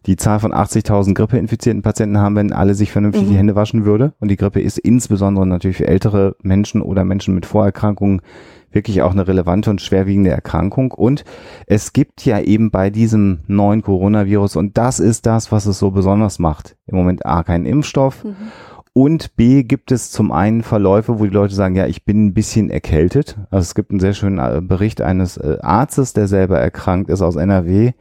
[0.06, 3.30] die Zahl von 80.000 grippeinfizierten Patienten haben, wenn alle sich vernünftig Mhm.
[3.30, 4.14] die Hände waschen würde.
[4.20, 8.20] Und die Grippe ist insbesondere natürlich für ältere Menschen oder Menschen mit Vorerkrankungen
[8.72, 10.92] wirklich auch eine relevante und schwerwiegende Erkrankung.
[10.92, 11.24] Und
[11.66, 15.90] es gibt ja eben bei diesem neuen Coronavirus, und das ist das, was es so
[15.90, 18.24] besonders macht, im Moment A, keinen Impfstoff.
[18.24, 18.34] Mhm.
[18.94, 22.34] Und B gibt es zum einen Verläufe, wo die Leute sagen, ja, ich bin ein
[22.34, 23.38] bisschen erkältet.
[23.50, 27.22] Also es gibt einen sehr schönen äh, Bericht eines äh, Arztes, der selber erkrankt ist
[27.22, 27.92] aus NRW,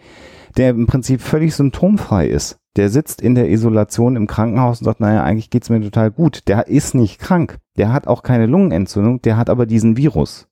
[0.57, 2.57] der im Prinzip völlig symptomfrei ist.
[2.77, 6.47] Der sitzt in der Isolation im Krankenhaus und sagt, naja, eigentlich geht's mir total gut.
[6.47, 7.57] Der ist nicht krank.
[7.77, 10.47] Der hat auch keine Lungenentzündung, der hat aber diesen Virus.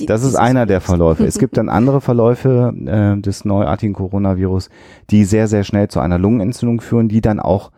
[0.00, 0.80] Die- Das ist einer der.
[0.80, 1.24] Verläufe.
[1.24, 4.70] Es gibt dann andere Verläufe äh, des neuartigen Coronavirus,
[5.10, 7.70] die sehr, sehr schnell zu einer Lungenentzündung führen, die dann auch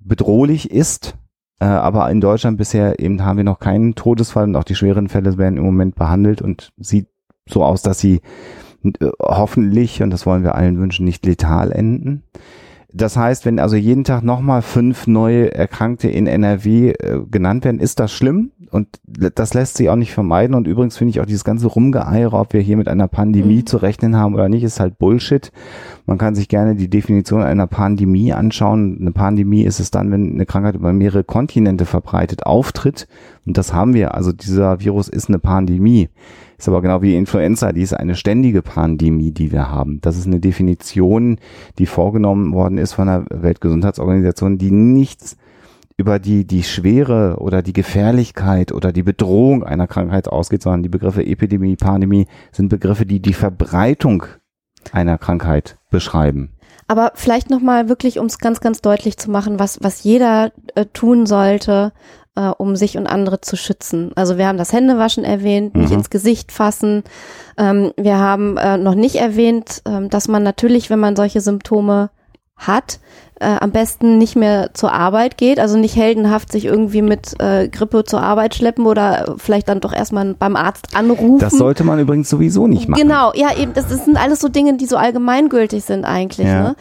[0.00, 1.16] bedrohlich ist.
[1.60, 5.08] Äh, aber in Deutschland bisher eben haben wir noch keinen Todesfall und auch die schweren
[5.08, 7.08] Fälle werden im Moment behandelt und sieht
[7.48, 8.20] so aus, dass sie
[9.20, 12.22] hoffentlich, und das wollen wir allen wünschen, nicht letal enden.
[12.90, 17.80] Das heißt, wenn also jeden Tag nochmal fünf neue Erkrankte in NRW äh, genannt werden,
[17.80, 20.54] ist das schlimm und das lässt sich auch nicht vermeiden.
[20.56, 23.66] Und übrigens finde ich auch dieses ganze Rumgeeiere, ob wir hier mit einer Pandemie Mhm.
[23.66, 25.52] zu rechnen haben oder nicht, ist halt Bullshit.
[26.06, 28.96] Man kann sich gerne die Definition einer Pandemie anschauen.
[28.98, 33.06] Eine Pandemie ist es dann, wenn eine Krankheit über mehrere Kontinente verbreitet auftritt.
[33.44, 34.14] Und das haben wir.
[34.14, 36.08] Also dieser Virus ist eine Pandemie.
[36.58, 40.00] Ist aber genau wie Influenza, die ist eine ständige Pandemie, die wir haben.
[40.00, 41.38] Das ist eine Definition,
[41.78, 45.36] die vorgenommen worden ist von der Weltgesundheitsorganisation, die nichts
[45.96, 50.88] über die, die Schwere oder die Gefährlichkeit oder die Bedrohung einer Krankheit ausgeht, sondern die
[50.88, 54.24] Begriffe Epidemie, Pandemie sind Begriffe, die die Verbreitung
[54.92, 56.50] einer Krankheit beschreiben.
[56.88, 60.86] Aber vielleicht nochmal wirklich, um es ganz, ganz deutlich zu machen, was, was jeder äh,
[60.86, 61.92] tun sollte,
[62.34, 64.12] äh, um sich und andere zu schützen.
[64.16, 65.98] Also wir haben das Händewaschen erwähnt, nicht Mhm.
[65.98, 67.04] ins Gesicht fassen.
[67.58, 72.08] Ähm, wir haben äh, noch nicht erwähnt, ähm, dass man natürlich, wenn man solche Symptome
[72.58, 73.00] hat,
[73.40, 77.68] äh, am besten nicht mehr zur Arbeit geht, also nicht heldenhaft sich irgendwie mit äh,
[77.68, 81.38] Grippe zur Arbeit schleppen oder vielleicht dann doch erstmal beim Arzt anrufen.
[81.38, 83.00] Das sollte man übrigens sowieso nicht machen.
[83.00, 86.48] Genau, ja, eben, das, das sind alles so Dinge, die so allgemeingültig sind eigentlich.
[86.48, 86.62] Ja.
[86.62, 86.76] Ne?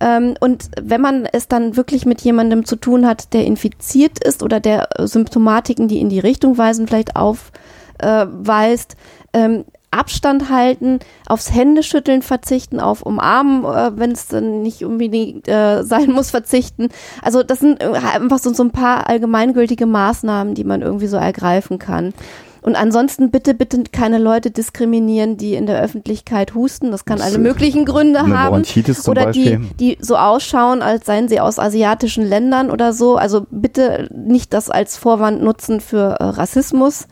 [0.00, 4.42] Ähm, und wenn man es dann wirklich mit jemandem zu tun hat, der infiziert ist
[4.42, 7.52] oder der äh, Symptomatiken, die in die Richtung weisen, vielleicht aufweist,
[7.98, 8.96] äh, weist,
[9.32, 15.82] ähm, Abstand halten, aufs Händeschütteln verzichten, auf Umarmen, äh, wenn es dann nicht unbedingt äh,
[15.82, 16.88] sein muss, verzichten.
[17.22, 21.16] Also das sind äh, einfach so, so ein paar allgemeingültige Maßnahmen, die man irgendwie so
[21.16, 22.12] ergreifen kann.
[22.60, 26.90] Und ansonsten bitte, bitte keine Leute diskriminieren, die in der Öffentlichkeit husten.
[26.90, 28.64] Das kann alle möglichen Gründe eine haben.
[28.64, 33.16] Zum Oder die, die so ausschauen, als seien sie aus asiatischen Ländern oder so.
[33.16, 37.06] Also bitte nicht das als Vorwand nutzen für äh, Rassismus.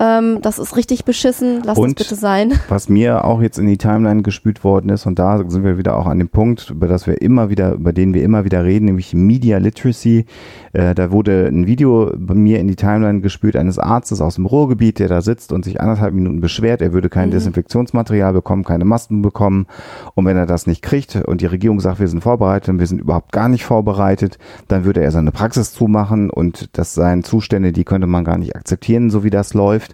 [0.00, 1.60] Ähm, das ist richtig beschissen.
[1.64, 2.52] Lass Und- das bitte sein.
[2.70, 5.96] Was mir auch jetzt in die Timeline gespült worden ist, und da sind wir wieder
[5.98, 8.86] auch an dem Punkt, über das wir immer wieder, über den wir immer wieder reden,
[8.86, 10.24] nämlich Media Literacy.
[10.72, 14.46] Äh, da wurde ein Video bei mir in die Timeline gespült eines Arztes aus dem
[14.46, 17.32] Ruhrgebiet, der da sitzt und sich anderthalb Minuten beschwert, er würde kein Mhm.
[17.32, 19.66] Desinfektionsmaterial bekommen, keine Masken bekommen.
[20.14, 22.86] Und wenn er das nicht kriegt und die Regierung sagt, wir sind vorbereitet und wir
[22.86, 24.38] sind überhaupt gar nicht vorbereitet,
[24.68, 28.56] dann würde er seine Praxis zumachen und das seien Zustände, die könnte man gar nicht
[28.56, 29.89] akzeptieren, so wie das läuft.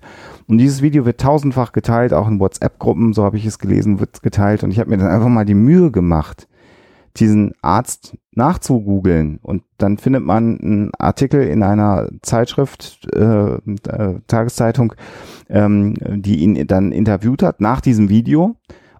[0.46, 4.22] Und dieses Video wird tausendfach geteilt, auch in WhatsApp-Gruppen, so habe ich es gelesen, wird
[4.22, 4.62] geteilt.
[4.62, 6.48] Und ich habe mir dann einfach mal die Mühe gemacht,
[7.16, 9.38] diesen Arzt nachzugoogeln.
[9.42, 14.94] Und dann findet man einen Artikel in einer Zeitschrift, äh, äh, Tageszeitung,
[15.48, 18.56] ähm, die ihn dann interviewt hat nach diesem Video.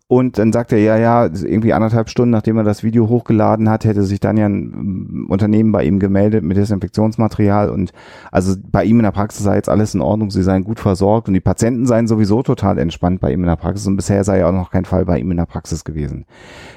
[0.08, 3.84] Und dann sagt er, ja, ja, irgendwie anderthalb Stunden, nachdem er das Video hochgeladen hat,
[3.84, 7.90] hätte sich dann ja ein ähm, Unternehmen bei ihm gemeldet mit Desinfektionsmaterial und
[8.30, 11.26] also bei ihm in der Praxis sei jetzt alles in Ordnung, sie seien gut versorgt
[11.26, 14.38] und die Patienten seien sowieso total entspannt bei ihm in der Praxis und bisher sei
[14.38, 16.24] ja auch noch kein Fall bei ihm in der Praxis gewesen.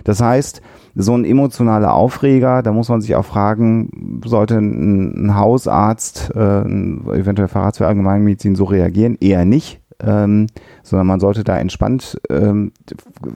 [0.05, 0.63] Das heißt,
[0.95, 6.61] so ein emotionaler Aufreger, da muss man sich auch fragen, sollte ein, ein Hausarzt, äh,
[6.61, 9.17] eventuell Facharzt für Allgemeinmedizin so reagieren?
[9.21, 9.78] Eher nicht.
[10.01, 10.47] Ähm,
[10.81, 12.71] sondern man sollte da entspannt, ähm,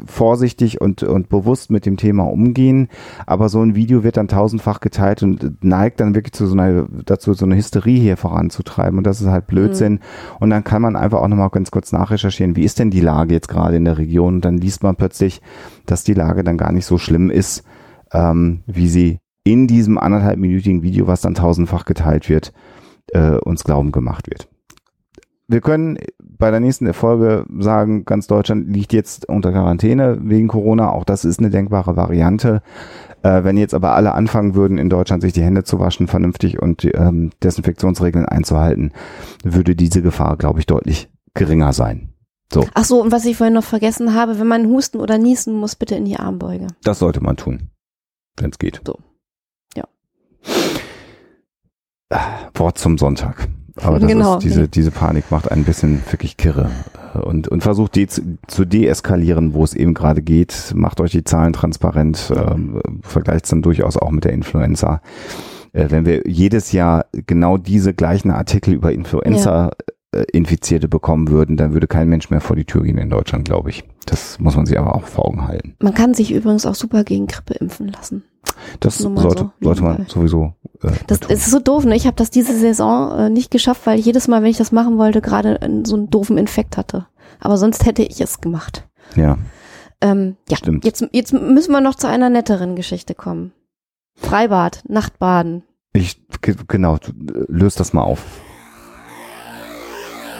[0.06, 2.88] vorsichtig und, und bewusst mit dem Thema umgehen.
[3.26, 6.88] Aber so ein Video wird dann tausendfach geteilt und neigt dann wirklich zu so einer,
[7.06, 8.98] dazu, so eine Hysterie hier voranzutreiben.
[8.98, 10.00] Und das ist halt Blödsinn.
[10.40, 13.34] Und dann kann man einfach auch nochmal ganz kurz nachrecherchieren, wie ist denn die Lage
[13.34, 14.36] jetzt gerade in der Region?
[14.36, 15.42] Und dann liest man plötzlich,
[15.86, 17.64] dass die Lage dann gar nicht so schlimm ist,
[18.14, 22.54] ähm, wie sie in diesem anderthalbminütigen Video, was dann tausendfach geteilt wird,
[23.12, 24.48] äh, uns glauben gemacht wird.
[25.48, 30.92] Wir können bei der nächsten Folge sagen, ganz Deutschland liegt jetzt unter Quarantäne wegen Corona.
[30.92, 32.62] Auch das ist eine denkbare Variante.
[33.24, 36.62] Äh, wenn jetzt aber alle anfangen würden, in Deutschland sich die Hände zu waschen, vernünftig
[36.62, 38.92] und ähm, Desinfektionsregeln einzuhalten,
[39.44, 42.14] würde diese Gefahr, glaube ich, deutlich geringer sein.
[42.52, 45.56] So, Ach so, und was ich vorhin noch vergessen habe, wenn man husten oder niesen
[45.56, 46.68] muss, bitte in die Armbeuge.
[46.84, 47.70] das sollte man tun,
[48.38, 48.82] wenn es geht.
[48.86, 49.00] So.
[49.76, 49.86] Ja.
[52.54, 53.48] Wort zum Sonntag.
[53.82, 54.68] Aber das Genau, ist, diese, nee.
[54.68, 56.70] diese Panik macht einen bisschen wirklich kirre
[57.24, 60.74] und, und versucht die zu, zu deeskalieren, wo es eben gerade geht.
[60.76, 65.02] Macht euch die Zahlen transparent, ähm, vergleicht es dann durchaus auch mit der Influenza.
[65.74, 69.72] Äh, wenn wir jedes Jahr genau diese gleichen Artikel über Influenza
[70.12, 73.46] äh, Infizierte bekommen würden, dann würde kein Mensch mehr vor die Tür gehen in Deutschland,
[73.46, 73.84] glaube ich.
[74.06, 75.76] Das muss man sich aber auch vor Augen halten.
[75.82, 78.24] Man kann sich übrigens auch super gegen Grippe impfen lassen.
[78.80, 80.54] Das sollte, so sollte man sowieso.
[80.82, 81.38] Äh, Das betonen.
[81.38, 81.96] ist so doof, ne?
[81.96, 84.98] Ich habe das diese Saison äh, nicht geschafft, weil jedes Mal, wenn ich das machen
[84.98, 87.08] wollte, gerade äh, so einen doofen Infekt hatte.
[87.40, 88.88] Aber sonst hätte ich es gemacht.
[89.16, 89.38] ja,
[90.02, 90.84] Ähm, ja, Stimmt.
[90.86, 93.54] Jetzt, jetzt müssen wir noch zu einer netteren Geschichte kommen.
[94.16, 95.64] Freibad, Nachtbaden.
[95.94, 96.96] ich ge- genau.
[96.96, 97.00] äh,
[97.48, 98.24] Löst das mal auf.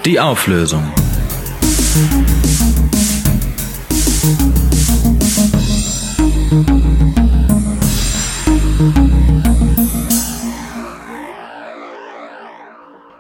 [0.06, 0.84] Die Auflösung.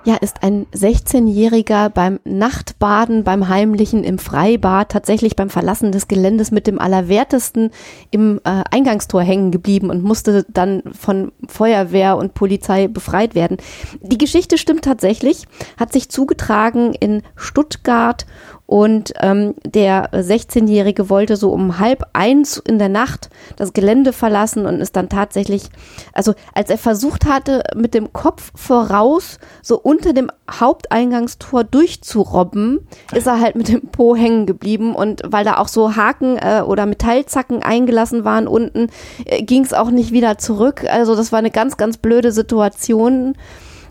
[0.05, 6.51] Ja, ist ein 16-Jähriger beim Nachtbaden, beim Heimlichen im Freibad, tatsächlich beim Verlassen des Geländes
[6.51, 7.71] mit dem Allerwertesten
[8.11, 13.55] im äh, Eingangstor hängen geblieben und musste dann von Feuerwehr und Polizei befreit werden.
[14.01, 15.45] Die Geschichte stimmt tatsächlich,
[15.77, 18.25] hat sich zugetragen in Stuttgart
[18.73, 24.65] und ähm, der 16-Jährige wollte so um halb eins in der Nacht das Gelände verlassen
[24.65, 25.69] und ist dann tatsächlich,
[26.11, 32.79] also als er versucht hatte, mit dem Kopf voraus so unter dem Haupteingangstor durchzurobben,
[33.13, 36.63] ist er halt mit dem Po hängen geblieben und weil da auch so Haken äh,
[36.65, 38.87] oder Metallzacken eingelassen waren unten,
[39.25, 40.83] äh, ging es auch nicht wieder zurück.
[40.89, 43.35] Also das war eine ganz, ganz blöde Situation.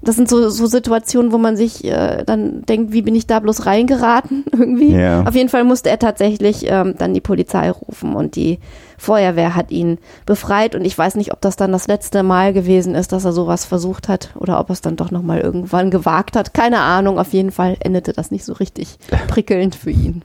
[0.02, 3.40] Das sind so, so Situationen, wo man sich äh, dann denkt, wie bin ich da
[3.40, 4.94] bloß reingeraten irgendwie.
[4.94, 5.22] Ja.
[5.22, 8.58] Auf jeden Fall musste er tatsächlich ähm, dann die Polizei rufen und die
[8.98, 12.94] Feuerwehr hat ihn befreit und ich weiß nicht, ob das dann das letzte Mal gewesen
[12.94, 16.36] ist, dass er sowas versucht hat oder ob er es dann doch nochmal irgendwann gewagt
[16.36, 16.54] hat.
[16.54, 18.98] Keine Ahnung, auf jeden Fall endete das nicht so richtig
[19.28, 20.22] prickelnd für ihn.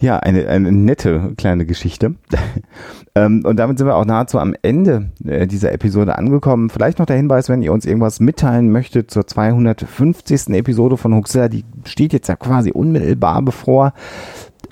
[0.00, 2.16] Ja, eine, eine nette kleine Geschichte.
[3.14, 6.70] ähm, und damit sind wir auch nahezu am Ende äh, dieser Episode angekommen.
[6.70, 10.48] Vielleicht noch der Hinweis, wenn ihr uns irgendwas mitteilen möchtet zur 250.
[10.48, 13.92] Episode von Huxilla, die steht jetzt ja quasi unmittelbar bevor.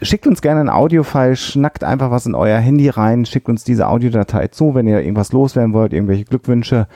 [0.02, 3.86] Schickt uns gerne ein Audiofile, schnackt einfach was in euer Handy rein, schickt uns diese
[3.86, 6.88] Audiodatei zu, wenn ihr irgendwas loswerden wollt, irgendwelche Glückwünsche.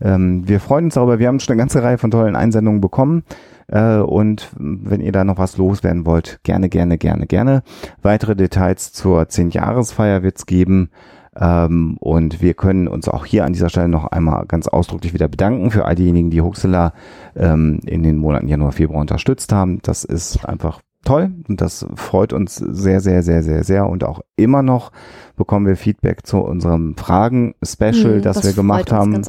[0.00, 1.18] Ähm, wir freuen uns darüber.
[1.18, 3.24] Wir haben schon eine ganze Reihe von tollen Einsendungen bekommen.
[3.68, 7.62] Äh, und wenn ihr da noch was loswerden wollt, gerne, gerne, gerne, gerne.
[8.02, 10.90] Weitere Details zur 10-Jahresfeier wird's geben.
[11.34, 15.28] Ähm, und wir können uns auch hier an dieser Stelle noch einmal ganz ausdrücklich wieder
[15.28, 16.92] bedanken für all diejenigen, die Huxela
[17.34, 19.80] ähm, in den Monaten Januar, Februar unterstützt haben.
[19.82, 23.86] Das ist einfach toll und das freut uns sehr, sehr, sehr, sehr, sehr.
[23.86, 24.92] Und auch immer noch
[25.36, 29.22] bekommen wir Feedback zu unserem Fragen-Special, Hm, das, wir freut gemacht haben.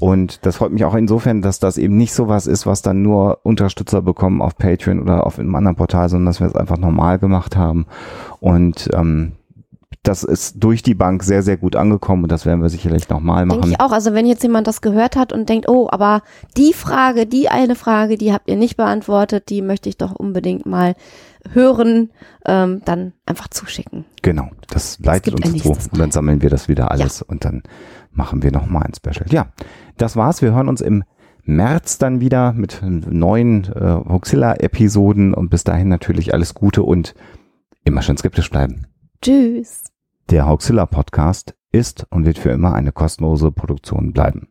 [0.00, 3.40] Und das freut mich auch insofern, dass das eben nicht sowas ist, was dann nur
[3.44, 7.18] Unterstützer bekommen auf Patreon oder auf einem anderen Portal, sondern dass wir es einfach normal
[7.18, 7.86] gemacht haben.
[8.40, 9.32] Und ähm,
[10.02, 13.46] das ist durch die Bank sehr, sehr gut angekommen und das werden wir sicherlich nochmal
[13.46, 13.70] Denke machen.
[13.70, 13.92] ich auch.
[13.92, 16.22] Also wenn jetzt jemand das gehört hat und denkt, oh, aber
[16.56, 20.66] die Frage, die eine Frage, die habt ihr nicht beantwortet, die möchte ich doch unbedingt
[20.66, 20.96] mal
[21.52, 22.10] hören,
[22.44, 24.04] ähm, dann einfach zuschicken.
[24.22, 27.62] Genau, das leitet uns zu und dann sammeln wir das wieder alles und dann
[28.10, 29.26] machen wir nochmal ein Special.
[29.30, 29.52] Ja,
[29.98, 30.42] das war's.
[30.42, 31.04] Wir hören uns im
[31.44, 37.14] März dann wieder mit neuen äh, Hoxilla-Episoden und bis dahin natürlich alles Gute und
[37.84, 38.86] immer schön skeptisch bleiben.
[39.20, 39.91] Tschüss.
[40.30, 44.48] Der Hoxilla Podcast ist und wird für immer eine kostenlose Produktion bleiben.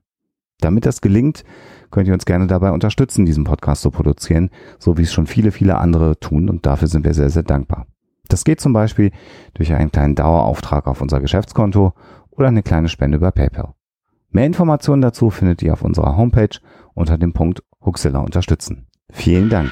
[0.59, 1.43] Damit das gelingt,
[1.89, 4.49] könnt ihr uns gerne dabei unterstützen, diesen Podcast zu produzieren,
[4.79, 7.87] so wie es schon viele, viele andere tun und dafür sind wir sehr, sehr dankbar.
[8.27, 9.11] Das geht zum Beispiel
[9.55, 11.93] durch einen kleinen Dauerauftrag auf unser Geschäftskonto
[12.29, 13.73] oder eine kleine Spende über PayPal.
[14.29, 16.57] Mehr Informationen dazu findet ihr auf unserer Homepage
[16.93, 18.87] unter dem Punkt Huxilla unterstützen.
[19.11, 19.71] Vielen Dank.